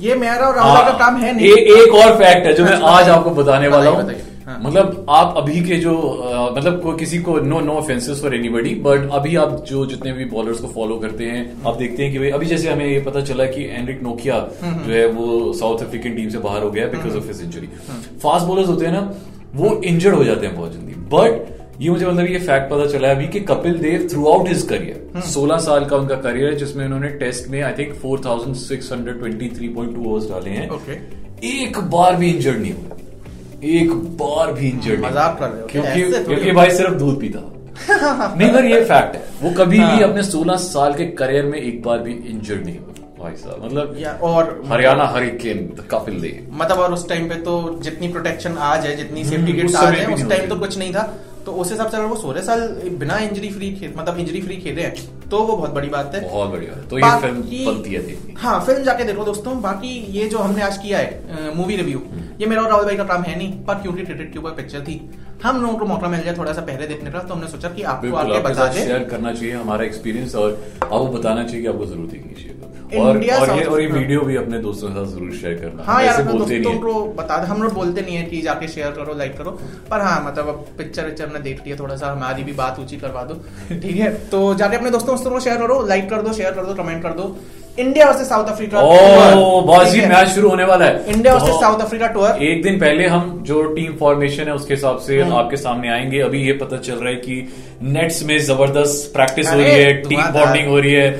ये 0.00 0.14
मेरा 0.16 0.46
और 0.46 0.54
राहुल 0.56 0.84
का 0.84 0.98
काम 0.98 1.16
है 1.16 1.34
नहीं। 1.36 1.48
हाँ। 1.48 1.56
ए, 1.56 1.82
एक 1.82 1.94
और 1.94 2.16
फैक्ट 2.18 2.46
है 2.46 2.52
जो 2.52 2.64
मैं 2.64 2.76
हाँ, 2.76 2.92
आज 2.92 3.08
आपको 3.08 3.30
बताने 3.32 3.68
वाला 3.68 3.90
हूँ। 3.90 4.10
हाँ। 4.52 4.60
मतलब 4.62 5.06
आप 5.10 5.34
अभी 5.36 5.60
के 5.64 5.76
जो 5.80 5.94
अ, 5.96 6.54
मतलब 6.56 6.80
कोई 6.82 6.96
किसी 6.98 7.18
को 7.22 7.38
no 7.42 7.60
no 7.60 7.72
offences 7.74 8.20
for 8.22 8.34
anybody 8.34 8.74
but 8.86 9.08
अभी 9.12 9.34
आप 9.36 9.64
जो 9.68 9.84
जितने 9.86 10.12
भी 10.12 10.24
बॉलर्स 10.32 10.60
को 10.60 10.68
फॉलो 10.74 10.98
करते 10.98 11.24
हैं 11.26 11.62
आप 11.66 11.76
देखते 11.78 12.02
हैं 12.02 12.12
कि 12.12 12.18
भाई 12.18 12.30
अभी 12.38 12.46
जैसे 12.46 12.68
हमें 12.70 12.86
ये 12.86 13.00
पता 13.02 13.20
चला 13.22 13.46
कि 13.48 13.64
एनरिक 13.78 14.02
नोकिया 14.02 14.34
हम्म, 14.62 14.82
जो 14.82 14.92
है 14.92 15.06
वो 15.10 15.52
साउथ 15.60 15.82
अफ्रीकन 15.84 16.14
टीम 16.16 16.28
से 16.28 16.38
बाहर 16.40 16.62
हो 16.62 16.70
गया 16.70 16.86
because 16.88 17.16
of 17.16 17.26
his 17.26 17.40
injury 17.44 17.68
hmm. 17.88 18.18
Fast 18.24 18.46
bowlers 18.46 18.68
होते 18.68 18.86
हैं 18.86 18.92
ना 18.92 19.12
वो 19.54 19.80
इंजर्ड 19.84 20.14
हो 20.14 20.24
जाते 20.24 20.46
हैं 20.46 20.56
बहुत 20.56 20.72
जल्दी। 20.72 20.92
बट 21.16 21.50
ये 21.82 21.90
मुझे 21.90 22.06
मतलब 22.06 22.26
ये 22.26 22.38
फैक्ट 22.38 22.70
पता 22.70 22.86
चला 22.86 23.08
है 23.08 23.14
अभी 23.14 23.26
कि 23.28 23.40
Kapil 23.46 23.78
Dev 23.78 24.06
throughout 24.32 24.48
his 24.48 24.62
career 24.68 25.20
16 25.28 25.58
साल 25.60 25.84
का 25.84 25.96
उनका 25.96 26.14
करियर 26.26 26.50
है 26.50 26.56
जिसमें 26.56 26.84
उन्होंने 26.84 27.08
टेस्ट 27.22 27.48
में 27.50 27.60
आई 27.62 27.72
थिंक 27.78 27.94
4623.2 28.02 30.06
ओवर्स 30.06 30.28
डाले 30.30 30.50
हैं। 30.50 30.68
ओके 30.70 30.92
एक 31.48 31.78
बार 31.90 32.16
भी 32.16 32.30
इंजर्ड 32.30 32.60
नहीं 32.60 32.72
हुआ 32.72 32.96
एक 33.64 33.90
बार 34.20 34.52
भी 34.52 34.68
इंजर्ड 34.68 35.04
मज़ाक 35.04 35.38
कर 35.38 35.48
रहे 35.48 35.60
हो 35.60 35.66
क्योंकि 35.66 36.24
क्योंकि 36.24 36.52
भाई 36.52 36.70
सिर्फ़ 36.76 36.94
दूध 36.94 37.20
पीता 37.20 37.40
नहीं 38.36 38.52
पर 38.52 38.64
ये 38.64 38.80
फैक्ट 38.84 39.14
है। 39.16 39.22
वो 39.42 39.50
कभी 39.50 39.78
भी 39.78 39.82
हाँ। 39.82 40.02
अपने 40.02 40.22
16 40.24 40.56
साल 40.62 40.94
के 40.94 41.06
करियर 41.20 41.44
में 41.46 41.58
एक 41.58 41.82
बार 41.82 41.98
भी 41.98 42.12
इंजर्ड 42.30 42.64
नहीं 42.64 42.78
हुआ 42.78 42.88
भाई 43.18 43.36
साहब। 43.36 43.64
मतलब 43.64 44.20
और 44.22 44.62
हरियाणा 44.68 45.04
हरिकेन 45.08 45.66
कपिल 45.90 46.20
देव 46.20 46.48
मतलब 46.52 46.78
और 46.78 46.92
उस 46.92 47.08
टाइम 47.08 47.28
पे 47.28 47.34
तो 47.42 47.58
जितनी 47.82 48.08
प्रोटेक्शन 48.08 48.56
आज 48.70 48.86
है 48.86 48.96
जितनी 48.96 49.24
सेफ्टी 49.24 49.52
किट्स 49.52 49.76
आज 49.76 49.94
है 49.94 50.06
उस 50.14 50.28
टाइम 50.30 50.48
तो 50.48 50.56
कुछ 50.56 50.78
नहीं 50.78 50.92
था। 50.94 51.12
तो 51.46 51.52
उस 51.52 51.70
हिसाब 51.72 51.88
से 51.90 51.96
अगर 51.96 52.06
वो 52.06 52.16
सोलह 52.16 52.42
साल 52.42 52.60
बिना 52.98 53.16
इंजरी 53.18 53.48
फ्री 53.50 53.70
खेल 53.76 53.94
मतलब 53.96 54.18
इंजरी 54.18 54.40
फ्री 54.40 54.56
खेले 54.56 54.82
हैं 54.82 55.28
तो 55.30 55.38
वो 55.38 55.56
बहुत 55.56 55.70
बड़ी 55.70 55.88
बात 55.88 56.14
है। 56.14 56.20
बहुत 56.28 56.50
बढ़िया 56.50 56.74
है। 56.74 56.86
तो 56.88 56.98
ये 56.98 57.10
फ़िल्म 57.20 57.40
बनती 57.66 57.94
है 57.94 58.02
देखनी। 58.06 58.34
हाँ 58.38 58.60
फ़िल्म 58.66 58.82
जाके 58.84 59.04
देखो 59.04 59.24
दोस्तों। 59.24 59.60
बाकी 59.62 59.88
ये 60.18 60.28
जो 60.28 60.38
हमने 60.38 60.62
आज 60.62 60.76
किया 60.78 60.98
है 60.98 61.54
मूवी 61.56 61.76
रिव्यू। 61.76 62.02
ये 62.40 62.46
मेरा 62.46 62.62
और 62.62 62.68
राहुल 62.68 62.84
भाई 62.84 62.96
का 62.96 63.04
काम 63.04 63.22
है 63.22 63.36
नहीं। 63.38 63.52
पर 63.64 63.74
क्योंकि 63.82 64.04
क्रिकेट 64.04 64.32
के 64.32 64.38
ऊपर 64.38 64.50
पिक्चर 64.52 64.80
थी? 64.84 65.00
हम 65.42 65.60
लोगों 65.62 65.76
को 65.78 65.86
मौका 65.86 66.08
मिल 66.08 66.22
जाए 66.24 66.36
थोड़ा 66.36 66.52
सा 66.52 66.62
पहले 66.62 66.86
देखने 66.86 67.10
का 67.10 67.18
तो 67.20 67.34
हमने 67.34 67.48
सोचा 67.48 67.68
कि 67.68 67.82
आपको 67.92 68.16
आगे 68.16 68.40
बता 68.42 68.66
दे। 68.66 68.80
शेयर 68.80 69.04
करना 69.10 69.32
चाहिए 69.32 69.54
हमारा 69.54 69.84
एक्सपीरियंस 69.84 70.34
और 70.36 70.50
आपको 70.82 71.06
बताना 71.08 71.44
चाहिए 71.44 71.62
कि 71.62 71.68
आपको 71.68 71.86
ज़रूर 71.86 72.06
देखनी 72.08 72.34
चाहिए 72.34 72.50
और 72.92 73.00
और 73.02 73.22
ये 73.22 73.64
और 73.64 73.80
ये 73.80 73.86
वीडियो 73.88 74.20
भी 74.20 74.34
अपने 74.36 74.58
दोस्तों 74.60 74.88
के 74.88 74.94
साथ 74.94 75.12
ज़रूर 75.12 75.30
शेयर 75.34 75.54
करना। 75.60 75.84
हाँ 75.84 76.02
यार 76.04 76.22
बोलते 76.24 76.46
नहीं 76.48 76.62
दोस्तों 76.62 76.80
को 76.82 77.04
बता 77.14 77.38
दे। 77.38 77.46
हम 77.46 77.62
लोग 77.62 77.72
बोलते 77.74 78.02
नहीं 78.02 78.16
है 78.16 78.24
कि 78.24 78.40
जाके 78.42 78.68
शेयर 78.68 78.90
करो 78.92 79.14
लाइक 79.18 79.36
करो। 79.38 79.50
पर 79.90 80.00
हाँ 80.00 80.18
मतलब 80.26 80.48
अब 80.48 80.66
पिक्चर 80.78 81.06
विक्चर 81.06 81.26
हमने 81.26 81.40
देख 81.40 81.62
लिया 81.64 81.76
थोड़ा 81.76 81.96
सा 81.96 82.10
हमारी 82.12 82.44
भी 82.44 82.52
बात 82.52 82.80
ऊँची 82.80 82.96
करवा 82.96 83.22
दो। 83.22 83.34
ठीक 83.70 83.96
है? 83.96 84.12
तो 84.28 84.54
जाके 84.54 84.76
अपने 84.76 84.90
दोस्तों 84.90 85.14
दोस्तों 85.14 85.30
को 85.30 85.40
शेयर 85.40 85.56
करो 85.58 85.80
लाइक 85.86 86.08
कर 86.10 86.22
दो 86.22 86.32
शेयर 86.32 86.52
कर 86.54 86.66
दो 86.66 86.74
कमेंट 86.74 87.02
कर 87.02 87.12
दो। 87.12 87.36
इंडिया 87.78 88.06
वर्सेस 88.06 88.28
साउथ 88.28 88.46
अफ्रीका 88.46 88.80
बाजी 89.66 90.00
मैच 90.06 90.28
शुरू 90.28 90.48
होने 90.48 90.64
वाला 90.64 90.84
है 90.84 91.12
India 91.12 91.34
versus 91.34 91.54
South 91.60 91.80
Africa 91.80 92.06
tour 92.06 92.42
एक 92.44 92.62
दिन 92.62 92.78
पहले 92.80 93.06
हम 93.06 93.30
जो 93.46 93.62
टीम 93.74 93.92
फॉर्मेशन 94.00 94.48
है 94.48 94.54
उसके 94.54 94.74
हिसाब 94.74 94.98
से 94.98 95.20
हम्म। 95.20 95.34
आपके 95.34 95.56
सामने 95.56 95.88
आएँगे 95.88 96.20
अभी 96.20 96.42
ये 96.46 96.52
पता 96.58 96.78
चल 96.78 96.94
रहा 96.94 97.08
है 97.08 97.14
कि 97.18 97.36
नेट्स 97.92 98.22
में 98.22 98.38
ज़बरदस्त 98.40 99.12
प्रैक्टिस 99.14 99.52
हो 99.52 99.58
रही 99.58 99.70
है 99.72 99.92
टीम। 100.02 100.20
बॉन्डिंग 100.32 100.68
हो 100.68 100.78
रही 100.78 100.94
हाँ। 100.96 101.12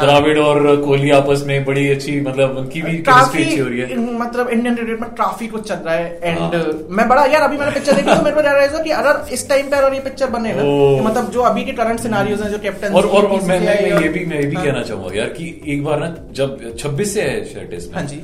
द्राविड 0.00 0.38
और 0.38 0.76
कोहली 0.84 1.10
आपस 1.16 1.42
में 1.46 1.64
बड़ी 1.64 1.88
अच्छी 1.90 2.20
मतलब 2.20 2.56
उनकी 2.58 2.82
भी 2.82 2.96
केमिस्ट्री 2.98 3.44
अच्छी 3.44 3.58
हो 3.58 3.68
रही 3.68 3.80
है। 3.80 3.96
मतलब 4.18 4.48
इंडियन 4.50 4.74
क्रिकेट 4.74 5.00
में 5.00 5.10
ट्रॉफी 5.16 5.46
कुछ 5.46 5.68
चल 5.68 5.74
रहा 5.74 5.94
है 5.94 6.18
एंड 6.22 6.38
हाँ। 6.38 6.62
मैं 6.98 7.08
बड़ा 7.08 7.24
यार 7.24 7.42
अभी 7.42 7.56
मैंने 7.56 7.72
पिक्चर 7.72 7.92
देखी 7.92 8.16
तो 8.16 8.22
मेरे 8.22 8.34
को 8.36 8.40
रियलाइज़ 8.40 8.72
हुआ 8.72 8.82
कि 8.82 8.90
अगर 9.00 9.32
इस 9.32 9.48
टाइम 9.48 9.70
पे 9.70 9.76
अगर 9.76 9.94
ये 9.94 10.00
पिक्चर 10.00 10.30
बने 10.30 10.54
ना 10.56 10.62
मतलब 11.08 11.30
जो 11.30 11.42
अभी 11.50 11.64
के 11.64 11.72
करंट 11.72 12.00
सिनारियोज 12.00 12.42
हैं 12.42 12.50
जो 12.50 12.58
कैप्टन 12.58 12.94
और 12.94 13.06
और, 13.06 13.24
और 13.24 13.42
मैं, 13.42 13.60
मैं, 13.60 13.60
मैं 13.60 14.02
ये 14.02 14.08
भी 14.08 14.24
मैं 14.26 14.40
ये 14.40 14.46
भी 14.46 14.56
कहना 14.56 14.82
चाहूँगा 14.82 15.16
यार 15.18 15.28
कि 15.38 15.48
एक 15.66 15.84
बार 15.84 15.98
ना 16.00 16.14
जब 16.32 16.58
26 16.78 17.14
से 17.14 17.22
है 17.22 17.66
टेस्ट 17.70 17.88
में 17.88 17.94
हाँ 17.94 18.06
जी। 18.08 18.16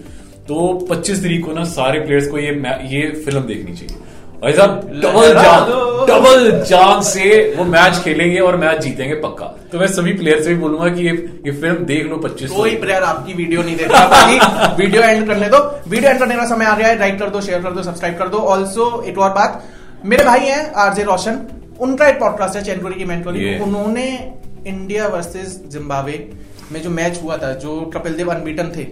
तो 0.48 0.86
25 0.90 1.22
तारीख 1.22 1.44
को 1.44 1.52
ना 1.52 1.64
सारे 1.72 2.00
प्लेयर्स 2.00 2.26
को 2.28 2.38
ये 2.38 2.52
ये 2.94 3.02
फ़िल्म 3.24 3.40
देखनी 3.46 3.76
चाहिए। 3.76 3.96
भाई 4.42 4.52
साहब 4.52 4.90
डबल 5.00 5.32
जान 5.34 5.64
डबल 6.08 6.50
जान 6.68 7.00
से 7.02 7.24
वो 7.56 7.64
मैच 7.64 7.98
खेलेंगे 8.04 8.38
और 8.40 8.56
मैच 8.56 8.78
जीतेंगे 8.82 9.14
पक्का। 9.20 9.46
तो 9.72 9.78
मैं 9.78 9.86
सभी 9.88 10.12
प्लेयर 10.12 10.42
से 10.42 10.48
भी 10.48 10.60
बोलूँगा 10.60 10.88
कि 10.88 11.02
ये 11.06 11.12
ये 11.46 11.52
फ़िल्म 11.52 11.84
देख 11.86 12.06
लो 12.06 12.16
25 12.24 12.52
कोई 12.52 12.74
प्लेयर 12.76 13.02
आपकी 13.02 13.34
वीडियो 13.34 13.62
नहीं 13.62 13.76
देख 13.76 13.90
रहा 13.92 14.74
वीडियो 14.78 15.02
एंड 15.02 15.26
करने 15.26 15.48
दो। 15.48 15.58
वीडियो 15.88 16.10
एंड 16.10 16.18
करने 16.18 16.36
का 16.36 16.46
समय 16.46 16.64
आ 16.66 16.76
गया 16.76 16.88
है 16.88 16.98
लाइक 16.98 17.18
कर 17.18 17.30
दो 17.30 17.40
शेयर 17.40 17.62
कर 17.62 17.72
दो 17.72 17.82
सब्सक्राइब 17.82 18.18
कर 18.18 18.28
दो। 18.28 18.38
ऑल्सो 18.54 19.02
एक 19.02 19.18
और 19.18 19.30
बात 19.30 19.62
मेरे 20.04 20.24
भाई 20.24 20.40
हैं 20.40 20.72
आरजे 20.84 21.02
रोशन 21.02 21.40
उनका 21.80 22.08
एक 22.08 22.20
पॉडकास्ट 22.20 22.56
है 22.56 22.62
चैनकोरी 22.64 22.94
की 22.94 23.04
मैनकोरी। 23.04 23.58
उन्होंने 23.58 24.08
इंडिया 24.66 25.06
वर्सेस 25.08 25.60
जिम्बाब्वे 25.68 26.18
में 26.72 26.82
जो 26.82 26.90
मैच 26.92 27.20
हुआ 27.22 27.36
था 27.36 27.52
जो 27.58 27.80
कपिल 27.94 28.14
देव 28.14 28.30
अनबीटन 28.30 28.72
थे 28.76 28.84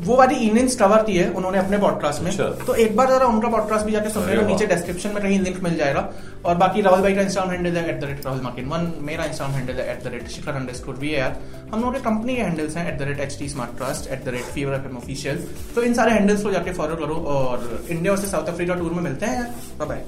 वो 0.00 0.16
वाली 0.16 0.34
इनिंग्स 0.44 0.74
कवर 0.76 1.02
की 1.04 1.16
है 1.16 1.28
उन्होंने 1.30 1.58
अपने 1.58 1.78
पॉडकास्ट 1.78 2.22
में। 2.22 2.30
अच्छा। 2.30 2.44
तो 2.66 2.74
एक 2.74 2.96
बार 2.96 3.08
जरा 3.08 3.26
उनका 3.26 3.48
पॉडकास्ट 3.48 3.86
भी 3.86 3.92
जाके 3.92 4.10
सुन 4.10 4.26
लेना 4.26 4.42
नीचे 4.46 4.66
डिस्क्रिप्शन 4.66 5.08
में 5.08 5.22
कहीं 5.22 5.38
लिंक 5.40 5.58
मिल 5.62 5.76
जाएगा। 5.76 6.02
और 6.44 6.54
बाकी 6.56 6.82
राहुल 6.82 7.00
भाई 7.02 7.14
का 7.14 7.22
इंस्टाग्राम 7.22 7.54
हैंडल 7.54 7.76
है 7.78 7.88
एट 7.90 8.00
द 8.00 8.04
रेट 8.04 8.24
राहुल 8.26 8.40
मार्किन 8.42 8.68
वन 8.68 8.92
मेरा 9.08 9.24
इंस्टाग्राम 9.24 9.56
हैंडल 9.56 9.80
है 9.80 9.90
at 9.92 10.02
the 10.04 10.12
rate 10.12 10.28
Shikhar 10.28 10.52
underscore 10.74 10.94
v 10.94 11.14
यार 11.14 11.36
हम 11.72 11.80
लोगों 11.80 11.92
के 11.92 12.00
कंपनी 12.00 12.36
के 12.36 12.42
हैंडल्स 12.42 12.76
हैं 12.76 12.86
at 12.92 12.98
the 12.98 13.02
rate 13.08 13.20
H 13.20 13.36
T 13.38 13.48
smart 13.48 13.76
trust 13.78 14.10
at 14.12 14.24
the 14.24 14.28
rate 14.36 14.44
fever 14.54 14.74
F 14.74 14.86
M 14.90 14.96
official 14.96 15.44
तो 15.74 15.82
इन 15.82 15.94
सारे 15.94 16.12
हैंडल्स 16.12 16.42
को 16.42 16.52
जाके 16.52 16.72
फॉलो 16.72 16.96
करो 16.96 17.16
और 17.34 17.84
India 17.90 18.12
versus 18.12 18.30
South 18.30 18.48
Africa 18.54 18.74
tour 18.74 18.92
में 18.92 19.02
मिलते 19.02 19.26
हैं। 19.26 19.44
Bye 19.78 19.88
bye 19.88 20.02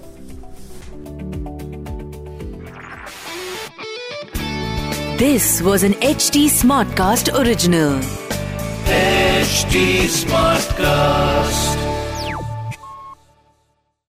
This 5.22 5.44
was 5.62 5.82
an 5.86 5.92
HT 6.06 6.40
Smartcast 6.52 7.28
original. 7.40 8.00
H 9.42 9.76
Smartcast 10.80 11.81